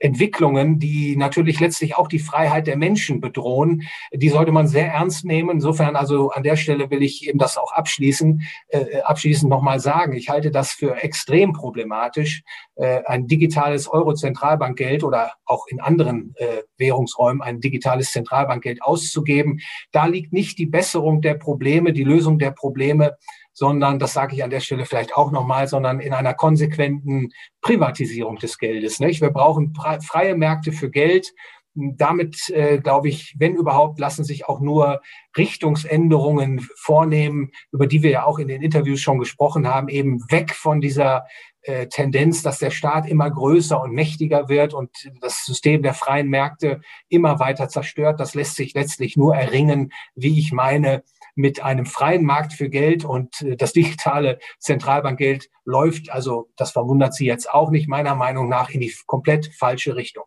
Entwicklungen, 0.00 0.78
die 0.78 1.16
natürlich 1.16 1.60
letztlich 1.60 1.96
auch 1.96 2.08
die 2.08 2.18
Freiheit 2.18 2.66
der 2.66 2.76
Menschen 2.76 3.20
bedrohen. 3.20 3.82
Die 4.12 4.28
sollte 4.28 4.52
man 4.52 4.66
sehr 4.66 4.92
ernst 4.92 5.24
nehmen. 5.24 5.50
Insofern 5.50 5.96
also 5.96 6.30
an 6.30 6.42
der 6.42 6.56
Stelle 6.56 6.90
will 6.90 7.02
ich 7.02 7.28
eben 7.28 7.38
das 7.38 7.58
auch 7.58 7.72
abschließen, 7.72 8.42
äh, 8.68 9.00
abschließend 9.02 9.50
nochmal 9.50 9.80
sagen. 9.80 10.14
Ich 10.14 10.28
halte 10.28 10.50
das 10.50 10.72
für 10.72 11.02
extrem 11.02 11.52
problematisch, 11.52 12.42
äh, 12.76 13.02
ein 13.06 13.26
digitales 13.26 13.88
Euro-Zentralbankgeld 13.88 15.04
oder 15.04 15.32
auch 15.44 15.66
in 15.68 15.80
anderen 15.80 16.34
äh, 16.36 16.62
Währungsräumen 16.78 17.42
ein 17.42 17.60
digitales 17.60 18.12
Zentralbankgeld 18.12 18.82
auszugeben. 18.82 19.60
Da 19.92 20.06
liegt 20.06 20.32
nicht 20.32 20.58
die 20.58 20.66
Besserung 20.66 21.20
der 21.20 21.34
Probleme, 21.34 21.92
die 21.92 22.04
Lösung 22.04 22.38
der 22.38 22.50
Probleme, 22.50 23.16
sondern, 23.52 23.98
das 23.98 24.12
sage 24.12 24.34
ich 24.34 24.44
an 24.44 24.50
der 24.50 24.60
Stelle 24.60 24.86
vielleicht 24.86 25.16
auch 25.16 25.30
nochmal, 25.30 25.68
sondern 25.68 26.00
in 26.00 26.14
einer 26.14 26.34
konsequenten 26.34 27.30
Privatisierung 27.60 28.36
des 28.36 28.58
Geldes. 28.58 29.00
Nicht? 29.00 29.20
Wir 29.20 29.30
brauchen 29.30 29.74
freie 30.06 30.34
Märkte 30.34 30.72
für 30.72 30.90
Geld. 30.90 31.32
Damit, 31.74 32.50
äh, 32.50 32.78
glaube 32.78 33.08
ich, 33.08 33.34
wenn 33.38 33.54
überhaupt, 33.54 33.98
lassen 33.98 34.24
sich 34.24 34.46
auch 34.46 34.60
nur 34.60 35.00
Richtungsänderungen 35.36 36.60
vornehmen, 36.76 37.50
über 37.72 37.86
die 37.86 38.02
wir 38.02 38.10
ja 38.10 38.24
auch 38.24 38.38
in 38.38 38.48
den 38.48 38.60
Interviews 38.60 39.00
schon 39.00 39.18
gesprochen 39.18 39.66
haben, 39.66 39.88
eben 39.88 40.20
weg 40.30 40.54
von 40.54 40.82
dieser 40.82 41.24
äh, 41.62 41.86
Tendenz, 41.86 42.42
dass 42.42 42.58
der 42.58 42.70
Staat 42.70 43.08
immer 43.08 43.30
größer 43.30 43.80
und 43.80 43.92
mächtiger 43.92 44.48
wird 44.48 44.74
und 44.74 44.90
das 45.20 45.46
System 45.46 45.82
der 45.82 45.94
freien 45.94 46.28
Märkte 46.28 46.82
immer 47.08 47.38
weiter 47.38 47.68
zerstört. 47.68 48.20
Das 48.20 48.34
lässt 48.34 48.56
sich 48.56 48.74
letztlich 48.74 49.16
nur 49.16 49.34
erringen, 49.34 49.92
wie 50.14 50.38
ich 50.38 50.52
meine, 50.52 51.04
mit 51.34 51.62
einem 51.62 51.86
freien 51.86 52.24
Markt 52.24 52.52
für 52.52 52.68
Geld 52.68 53.04
und 53.04 53.42
äh, 53.42 53.56
das 53.56 53.72
digitale 53.72 54.38
Zentralbankgeld 54.58 55.48
läuft, 55.64 56.10
also 56.10 56.50
das 56.56 56.72
verwundert 56.72 57.14
Sie 57.14 57.26
jetzt 57.26 57.50
auch 57.50 57.70
nicht, 57.70 57.88
meiner 57.88 58.14
Meinung 58.14 58.48
nach 58.48 58.70
in 58.70 58.80
die 58.80 58.94
komplett 59.06 59.52
falsche 59.54 59.96
Richtung. 59.96 60.24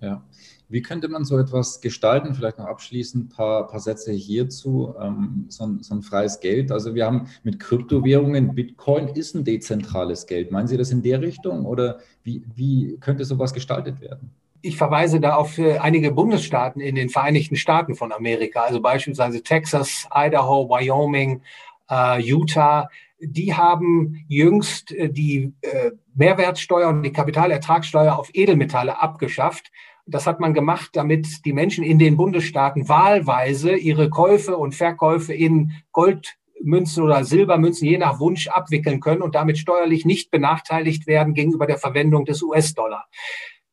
Ja. 0.00 0.24
Wie 0.70 0.82
könnte 0.82 1.08
man 1.08 1.24
so 1.24 1.36
etwas 1.36 1.80
gestalten? 1.80 2.32
Vielleicht 2.34 2.58
noch 2.58 2.66
abschließend 2.66 3.24
ein 3.24 3.28
paar, 3.28 3.66
paar 3.66 3.80
Sätze 3.80 4.12
hierzu. 4.12 4.94
Ähm, 5.00 5.46
so, 5.48 5.64
ein, 5.64 5.82
so, 5.82 5.96
ein, 5.96 6.02
freies 6.02 6.38
Geld. 6.38 6.70
Also 6.70 6.94
wir 6.94 7.04
haben 7.04 7.26
mit 7.42 7.58
Kryptowährungen, 7.58 8.54
Bitcoin 8.54 9.08
ist 9.08 9.34
ein 9.34 9.44
dezentrales 9.44 10.26
Geld. 10.26 10.52
Meinen 10.52 10.68
Sie 10.68 10.76
das 10.76 10.92
in 10.92 11.02
der 11.02 11.20
Richtung 11.22 11.66
oder 11.66 11.98
wie, 12.22 12.44
wie 12.54 12.96
könnte 13.00 13.24
sowas 13.24 13.52
gestaltet 13.52 14.00
werden? 14.00 14.30
Ich 14.62 14.76
verweise 14.76 15.20
da 15.20 15.36
auf 15.36 15.58
äh, 15.58 15.78
einige 15.78 16.12
Bundesstaaten 16.12 16.80
in 16.80 16.94
den 16.94 17.08
Vereinigten 17.08 17.56
Staaten 17.56 17.94
von 17.94 18.12
Amerika, 18.12 18.62
also 18.62 18.80
beispielsweise 18.80 19.42
Texas, 19.42 20.08
Idaho, 20.14 20.68
Wyoming, 20.68 21.42
äh, 21.90 22.20
Utah. 22.20 22.88
Die 23.20 23.54
haben 23.54 24.24
jüngst 24.28 24.92
äh, 24.92 25.10
die 25.10 25.52
äh, 25.62 25.92
Mehrwertsteuer 26.14 26.88
und 26.88 27.02
die 27.02 27.12
Kapitalertragssteuer 27.12 28.18
auf 28.18 28.30
Edelmetalle 28.32 29.00
abgeschafft. 29.00 29.70
Das 30.06 30.26
hat 30.26 30.40
man 30.40 30.54
gemacht, 30.54 30.90
damit 30.94 31.44
die 31.44 31.52
Menschen 31.52 31.84
in 31.84 31.98
den 31.98 32.16
Bundesstaaten 32.16 32.88
wahlweise 32.88 33.76
ihre 33.76 34.10
Käufe 34.10 34.56
und 34.56 34.74
Verkäufe 34.74 35.32
in 35.32 35.72
Goldmünzen 35.92 37.04
oder 37.04 37.24
Silbermünzen 37.24 37.86
je 37.86 37.98
nach 37.98 38.18
Wunsch 38.18 38.48
abwickeln 38.48 39.00
können 39.00 39.22
und 39.22 39.34
damit 39.34 39.58
steuerlich 39.58 40.04
nicht 40.04 40.30
benachteiligt 40.30 41.06
werden 41.06 41.34
gegenüber 41.34 41.66
der 41.66 41.78
Verwendung 41.78 42.24
des 42.24 42.42
US-Dollar. 42.42 43.06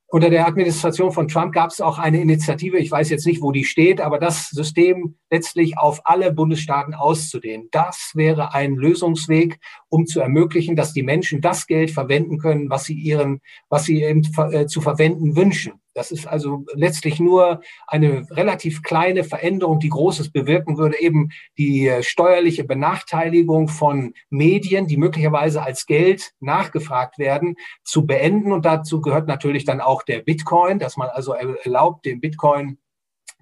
Unter 0.10 0.30
der 0.30 0.48
Administration 0.48 1.12
von 1.12 1.28
Trump 1.28 1.54
gab 1.54 1.70
es 1.70 1.82
auch 1.82 2.00
eine 2.00 2.22
Initiative, 2.22 2.78
ich 2.78 2.89
weiß 2.89 3.10
jetzt 3.10 3.26
nicht, 3.26 3.41
wo 3.41 3.52
die 3.52 3.65
steht, 3.65 4.00
aber 4.00 4.20
das 4.20 4.50
System 4.50 5.17
letztlich 5.30 5.78
auf 5.78 6.00
alle 6.06 6.32
Bundesstaaten 6.32 6.93
auszudehnen. 6.93 7.67
Das 7.72 8.12
wäre 8.13 8.54
ein 8.54 8.76
Lösungsweg, 8.76 9.60
um 9.89 10.06
zu 10.06 10.22
ermöglichen, 10.22 10.78
dass 10.78 10.93
die 10.93 11.04
Menschen 11.04 11.41
das 11.41 11.67
Geld 11.67 11.91
verwenden 11.91 12.38
können, 12.38 12.70
was 12.70 12.86
sie 12.86 12.93
ihren, 12.93 13.41
was 13.67 13.84
sie 13.84 14.02
eben 14.02 14.22
äh, 14.54 14.65
zu 14.65 14.80
verwenden 14.80 15.36
wünschen. 15.36 15.82
Das 15.98 16.12
ist 16.12 16.28
also 16.28 16.64
letztlich 16.76 17.20
nur 17.20 17.62
eine 17.88 18.28
relativ 18.30 18.84
kleine 18.84 19.24
Veränderung, 19.24 19.80
die 19.80 19.90
Großes 19.90 20.32
bewirken 20.32 20.78
würde, 20.78 21.00
eben 21.00 21.32
die 21.58 21.92
steuerliche 22.02 22.64
Benachteiligung 22.66 23.68
von 23.68 24.14
Medien, 24.30 24.86
die 24.86 24.98
möglicherweise 24.98 25.64
als 25.64 25.88
Geld 25.88 26.34
nachgefragt 26.40 27.18
werden, 27.18 27.56
zu 27.84 28.06
beenden. 28.06 28.52
Und 28.52 28.64
dazu 28.64 29.02
gehört 29.02 29.28
natürlich 29.28 29.66
dann 29.66 29.82
auch 29.82 30.04
der 30.04 30.20
Bitcoin, 30.20 30.78
dass 30.78 30.98
man 30.98 31.10
also 31.10 31.34
erlaubt, 31.34 32.06
den 32.06 32.22
Bitcoin 32.22 32.78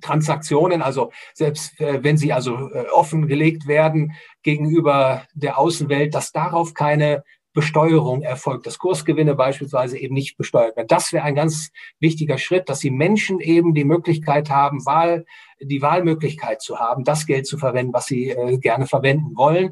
Transaktionen, 0.01 0.81
also 0.81 1.11
selbst 1.33 1.79
äh, 1.79 2.03
wenn 2.03 2.17
sie 2.17 2.33
also 2.33 2.69
äh, 2.69 2.85
offengelegt 2.89 3.67
werden 3.67 4.13
gegenüber 4.43 5.23
der 5.33 5.57
Außenwelt, 5.57 6.13
dass 6.13 6.31
darauf 6.31 6.73
keine 6.73 7.23
Besteuerung 7.55 8.21
erfolgt, 8.21 8.67
dass 8.67 8.77
Kursgewinne 8.77 9.33
beispielsweise 9.33 9.97
eben 9.97 10.13
nicht 10.13 10.37
besteuert 10.37 10.75
werden. 10.75 10.89
Das 10.89 11.13
wäre 11.13 11.23
ein 11.23 11.35
ganz 11.35 11.71
wichtiger 11.99 12.37
Schritt, 12.37 12.69
dass 12.69 12.81
die 12.81 12.91
Menschen 12.91 13.39
eben 13.39 13.73
die 13.73 13.85
Möglichkeit 13.85 14.51
haben, 14.51 14.85
Wahl, 14.85 15.25
die 15.59 15.81
Wahlmöglichkeit 15.81 16.61
zu 16.61 16.77
haben, 16.77 17.05
das 17.05 17.25
Geld 17.25 17.47
zu 17.47 17.57
verwenden, 17.57 17.93
was 17.93 18.05
sie 18.05 18.29
äh, 18.29 18.57
gerne 18.59 18.85
verwenden 18.85 19.35
wollen. 19.35 19.71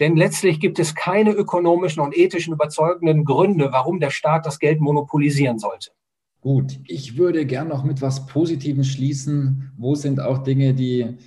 Denn 0.00 0.16
letztlich 0.16 0.58
gibt 0.58 0.80
es 0.80 0.96
keine 0.96 1.30
ökonomischen 1.30 2.02
und 2.02 2.16
ethischen 2.16 2.54
überzeugenden 2.54 3.24
Gründe, 3.24 3.68
warum 3.70 4.00
der 4.00 4.10
Staat 4.10 4.44
das 4.44 4.58
Geld 4.58 4.80
monopolisieren 4.80 5.60
sollte. 5.60 5.92
Gut, 6.40 6.80
ich 6.88 7.16
würde 7.16 7.46
gern 7.46 7.68
noch 7.68 7.84
mit 7.84 8.02
was 8.02 8.26
Positivem 8.26 8.82
schließen. 8.82 9.70
Wo 9.78 9.94
sind 9.94 10.18
auch 10.18 10.38
Dinge, 10.38 10.74
die, 10.74 11.18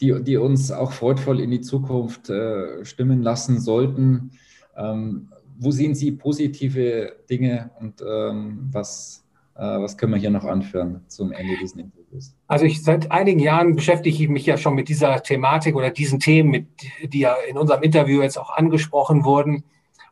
die, 0.00 0.22
die 0.22 0.38
uns 0.38 0.72
auch 0.72 0.92
freudvoll 0.92 1.40
in 1.40 1.50
die 1.50 1.60
Zukunft 1.60 2.30
äh, 2.30 2.82
stimmen 2.86 3.20
lassen 3.22 3.60
sollten? 3.60 4.30
Ähm, 4.74 5.28
wo 5.62 5.70
sehen 5.70 5.94
Sie 5.94 6.12
positive 6.12 7.16
Dinge 7.30 7.70
und 7.78 8.02
ähm, 8.02 8.68
was, 8.72 9.24
äh, 9.54 9.60
was 9.60 9.96
können 9.96 10.12
wir 10.12 10.18
hier 10.18 10.30
noch 10.30 10.44
anführen 10.44 11.02
zum 11.06 11.32
Ende 11.32 11.54
dieses 11.60 11.76
Interviews? 11.76 12.34
Also 12.48 12.64
ich 12.64 12.82
seit 12.82 13.10
einigen 13.12 13.38
Jahren 13.38 13.76
beschäftige 13.76 14.22
ich 14.22 14.28
mich 14.28 14.44
ja 14.44 14.56
schon 14.56 14.74
mit 14.74 14.88
dieser 14.88 15.22
Thematik 15.22 15.76
oder 15.76 15.90
diesen 15.90 16.18
Themen, 16.18 16.50
mit, 16.50 16.66
die 17.04 17.20
ja 17.20 17.36
in 17.48 17.56
unserem 17.56 17.82
Interview 17.82 18.22
jetzt 18.22 18.38
auch 18.38 18.50
angesprochen 18.50 19.24
wurden. 19.24 19.64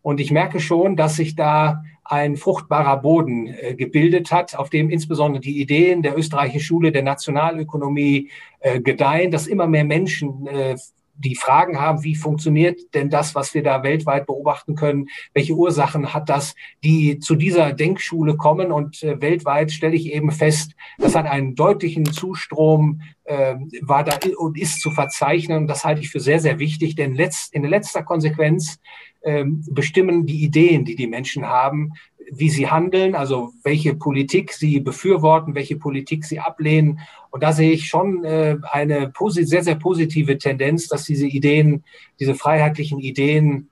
Und 0.03 0.21
ich 0.21 0.31
merke 0.31 0.61
schon, 0.61 0.97
dass 0.97 1.17
sich 1.17 1.35
da 1.35 1.83
ein 2.05 2.37
fruchtbarer 2.37 2.97
Boden 2.97 3.47
äh, 3.47 3.75
gebildet 3.75 4.33
hat, 4.33 4.57
auf 4.57 4.71
dem 4.71 4.91
insbesondere 4.91 5.41
die 5.41 5.61
Ideen 5.61 6.03
der 6.03 6.19
österreichischen 6.19 6.61
Schule 6.61 6.93
der 6.93 7.03
Nationalökonomie 7.03 8.31
äh, 8.61 8.81
gedeihen, 8.81 9.31
dass 9.31 9.47
immer 9.47 9.67
mehr 9.67 9.85
Menschen 9.85 10.47
äh, 10.47 10.77
die 11.21 11.37
Fragen 11.37 11.81
haben, 11.81 12.03
wie 12.03 12.15
funktioniert 12.15 12.95
denn 12.95 13.11
das, 13.11 13.35
was 13.35 13.55
wir 13.55 13.63
da 13.63 13.83
weltweit 13.83 14.27
beobachten 14.27 14.75
können? 14.75 15.09
Welche 15.35 15.55
Ursachen 15.55 16.15
hat 16.15 16.29
das, 16.29 16.55
die 16.83 17.19
zu 17.19 17.35
dieser 17.35 17.73
Denkschule 17.73 18.37
kommen? 18.37 18.73
Und 18.73 19.03
äh, 19.03 19.21
weltweit 19.21 19.71
stelle 19.71 19.97
ich 19.97 20.13
eben 20.13 20.31
fest, 20.31 20.73
das 20.99 21.15
hat 21.15 21.27
einen 21.27 21.55
deutlichen 21.55 22.07
Zustrom, 22.07 23.03
äh, 23.25 23.57
war 23.83 24.05
da 24.05 24.19
und 24.39 24.59
ist 24.59 24.81
zu 24.81 24.91
verzeichnen. 24.91 25.67
Das 25.67 25.85
halte 25.85 26.01
ich 26.01 26.11
für 26.11 26.21
sehr, 26.21 26.41
sehr 26.41 26.59
wichtig, 26.59 26.97
denn 26.97 27.15
letzt, 27.15 27.55
in 27.55 27.65
letzter 27.65 28.03
Konsequenz 28.03 28.79
äh, 29.21 29.45
bestimmen 29.71 30.27
die 30.27 30.43
Ideen, 30.43 30.85
die 30.85 30.97
die 30.97 31.07
Menschen 31.07 31.47
haben, 31.47 31.93
wie 32.33 32.49
sie 32.49 32.69
handeln, 32.69 33.15
also 33.15 33.53
welche 33.63 33.95
Politik 33.95 34.53
sie 34.53 34.81
befürworten, 34.81 35.55
welche 35.55 35.77
Politik 35.77 36.25
sie 36.25 36.39
ablehnen. 36.39 37.01
Und 37.31 37.43
da 37.43 37.53
sehe 37.53 37.73
ich 37.73 37.89
schon 37.89 38.25
äh, 38.25 38.57
eine 38.71 39.13
sehr, 39.17 39.63
sehr 39.63 39.75
positive 39.75 40.39
Tendenz, 40.39 40.89
dass 40.89 41.05
diese 41.05 41.27
Ideen, 41.27 41.85
diese 42.19 42.35
freiheitlichen 42.35 43.01
Ideen, 43.01 43.69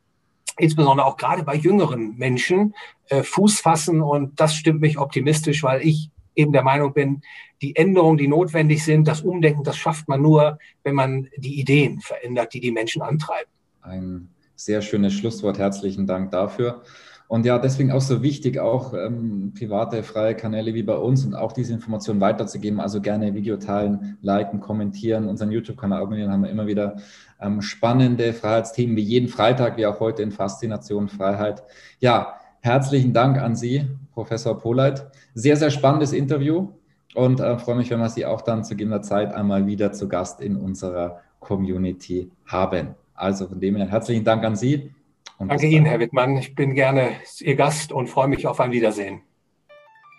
insbesondere 0.59 1.07
auch 1.07 1.16
gerade 1.16 1.44
bei 1.44 1.55
jüngeren 1.55 2.16
Menschen, 2.18 2.75
äh, 3.09 3.23
Fuß 3.23 3.61
fassen. 3.61 4.03
Und 4.03 4.40
das 4.40 4.55
stimmt 4.55 4.81
mich 4.81 4.99
optimistisch, 4.99 5.62
weil 5.62 5.83
ich 5.87 6.11
eben 6.35 6.53
der 6.53 6.62
Meinung 6.62 6.92
bin, 6.92 7.23
die 7.62 7.77
Änderungen, 7.77 8.18
die 8.18 8.29
notwendig 8.29 8.85
sind, 8.85 9.09
das 9.09 9.23
Umdenken, 9.23 9.64
das 9.64 9.77
schafft 9.77 10.09
man 10.09 10.23
nur, 10.23 10.59
wenn 10.85 10.94
man 10.94 11.29
die 11.37 11.61
Ideen 11.61 12.01
verändert, 12.01 12.55
die 12.55 12.61
die 12.61 12.71
Menschen 12.71 13.03
antreiben. 13.03 13.51
Ein 13.83 14.29
sehr 14.55 14.83
schönes 14.83 15.14
Schlusswort. 15.14 15.59
Herzlichen 15.59 16.07
Dank 16.07 16.31
dafür. 16.31 16.83
Und 17.29 17.45
ja, 17.45 17.59
deswegen 17.59 17.93
auch 17.93 18.01
so 18.01 18.23
wichtig, 18.23 18.59
auch 18.59 18.95
ähm, 18.95 19.53
private, 19.57 20.03
freie 20.03 20.35
Kanäle 20.35 20.73
wie 20.73 20.83
bei 20.83 20.97
uns 20.97 21.27
und 21.27 21.35
auch 21.35 21.53
diese 21.53 21.75
Informationen 21.75 22.23
weiterzugeben. 22.23 22.81
Also 22.81 23.03
gerne 23.03 23.35
Video 23.35 23.59
teilen, 23.59 24.17
liken, 24.23 24.61
kommentieren, 24.61 25.29
unseren 25.29 25.51
YouTube-Kanal 25.51 26.01
abonnieren, 26.01 26.33
haben 26.33 26.45
wir 26.45 26.51
immer 26.51 26.67
wieder 26.67 26.97
ähm, 27.38 27.61
spannende 27.61 28.33
Freiheitsthemen, 28.33 28.97
wie 28.97 29.03
jeden 29.03 29.29
Freitag, 29.29 29.77
wie 29.77 29.85
auch 29.85 30.01
heute 30.01 30.23
in 30.23 30.33
Faszination 30.33 31.09
Freiheit. 31.09 31.62
Ja, 32.01 32.41
herzlichen 32.61 33.12
Dank 33.12 33.37
an 33.37 33.55
Sie, 33.55 33.87
Professor 34.14 34.59
Poleit. 34.59 35.07
Sehr, 35.35 35.59
sehr 35.59 35.71
spannendes 35.71 36.14
Interview 36.14 36.69
und 37.14 37.41
äh, 37.41 37.59
freue 37.59 37.77
mich, 37.77 37.91
wenn 37.91 38.01
wir 38.01 38.09
Sie 38.09 38.25
auch 38.25 38.41
dann 38.41 38.64
zu 38.64 38.71
gegebener 38.71 39.03
Zeit 39.03 39.35
einmal 39.35 39.67
wieder 39.67 39.93
zu 39.93 40.09
Gast 40.09 40.41
in 40.41 40.57
unserer 40.57 41.21
Community 41.41 42.31
haben. 42.47 42.95
Also 43.12 43.49
von 43.49 43.61
dem 43.61 43.77
her 43.77 43.87
herzlichen 43.87 44.25
Dank 44.25 44.45
an 44.45 44.57
Sie 44.57 44.93
und 45.38 45.48
Danke 45.48 45.66
Ihnen, 45.66 45.87
Herr 45.87 46.01
Wittmann. 46.01 46.37
Ich 46.37 46.55
bin 46.55 46.74
gerne 46.74 47.11
Ihr 47.40 47.57
Gast 47.57 47.92
und 47.92 48.09
freue 48.09 48.29
mich 48.29 48.46
auf 48.46 48.61
ein 48.61 48.72
Wiedersehen. 48.72 49.20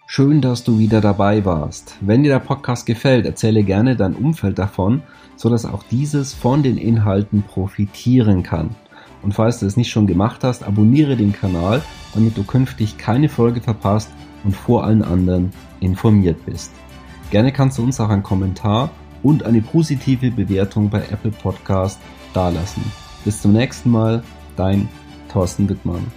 Schön, 0.08 0.42
dass 0.42 0.64
du 0.64 0.80
wieder 0.80 1.02
dabei 1.02 1.46
warst. 1.46 1.98
Wenn 2.02 2.24
dir 2.24 2.30
der 2.30 2.40
Podcast 2.40 2.86
gefällt, 2.88 3.26
erzähle 3.26 3.64
gerne 3.64 3.96
dein 3.96 4.16
Umfeld 4.16 4.58
davon, 4.58 5.04
sodass 5.36 5.66
auch 5.66 5.84
dieses 5.84 6.34
von 6.34 6.64
den 6.64 6.78
Inhalten 6.78 7.44
profitieren 7.44 8.42
kann. 8.42 8.76
Und 9.22 9.34
falls 9.34 9.60
du 9.60 9.66
es 9.66 9.78
nicht 9.78 9.92
schon 9.92 10.08
gemacht 10.08 10.44
hast, 10.44 10.64
abonniere 10.64 11.16
den 11.16 11.34
Kanal, 11.34 11.84
damit 12.14 12.38
du 12.38 12.44
künftig 12.44 12.98
keine 12.98 13.30
Folge 13.30 13.62
verpasst 13.62 14.10
und 14.44 14.56
vor 14.56 14.84
allen 14.84 15.04
anderen 15.04 15.52
informiert 15.80 16.44
bist. 16.46 16.72
Gerne 17.30 17.52
kannst 17.52 17.78
du 17.78 17.84
uns 17.84 18.00
auch 18.00 18.10
einen 18.10 18.24
Kommentar 18.24 18.90
und 19.22 19.44
eine 19.44 19.62
positive 19.62 20.32
Bewertung 20.32 20.90
bei 20.90 21.00
Apple 21.12 21.32
Podcast 21.32 22.00
dalassen. 22.34 22.84
Bis 23.26 23.42
zum 23.42 23.54
nächsten 23.54 23.92
Mal, 23.92 24.24
dein 24.56 24.88
Thorsten 25.30 25.70
Wittmann. 25.70 26.12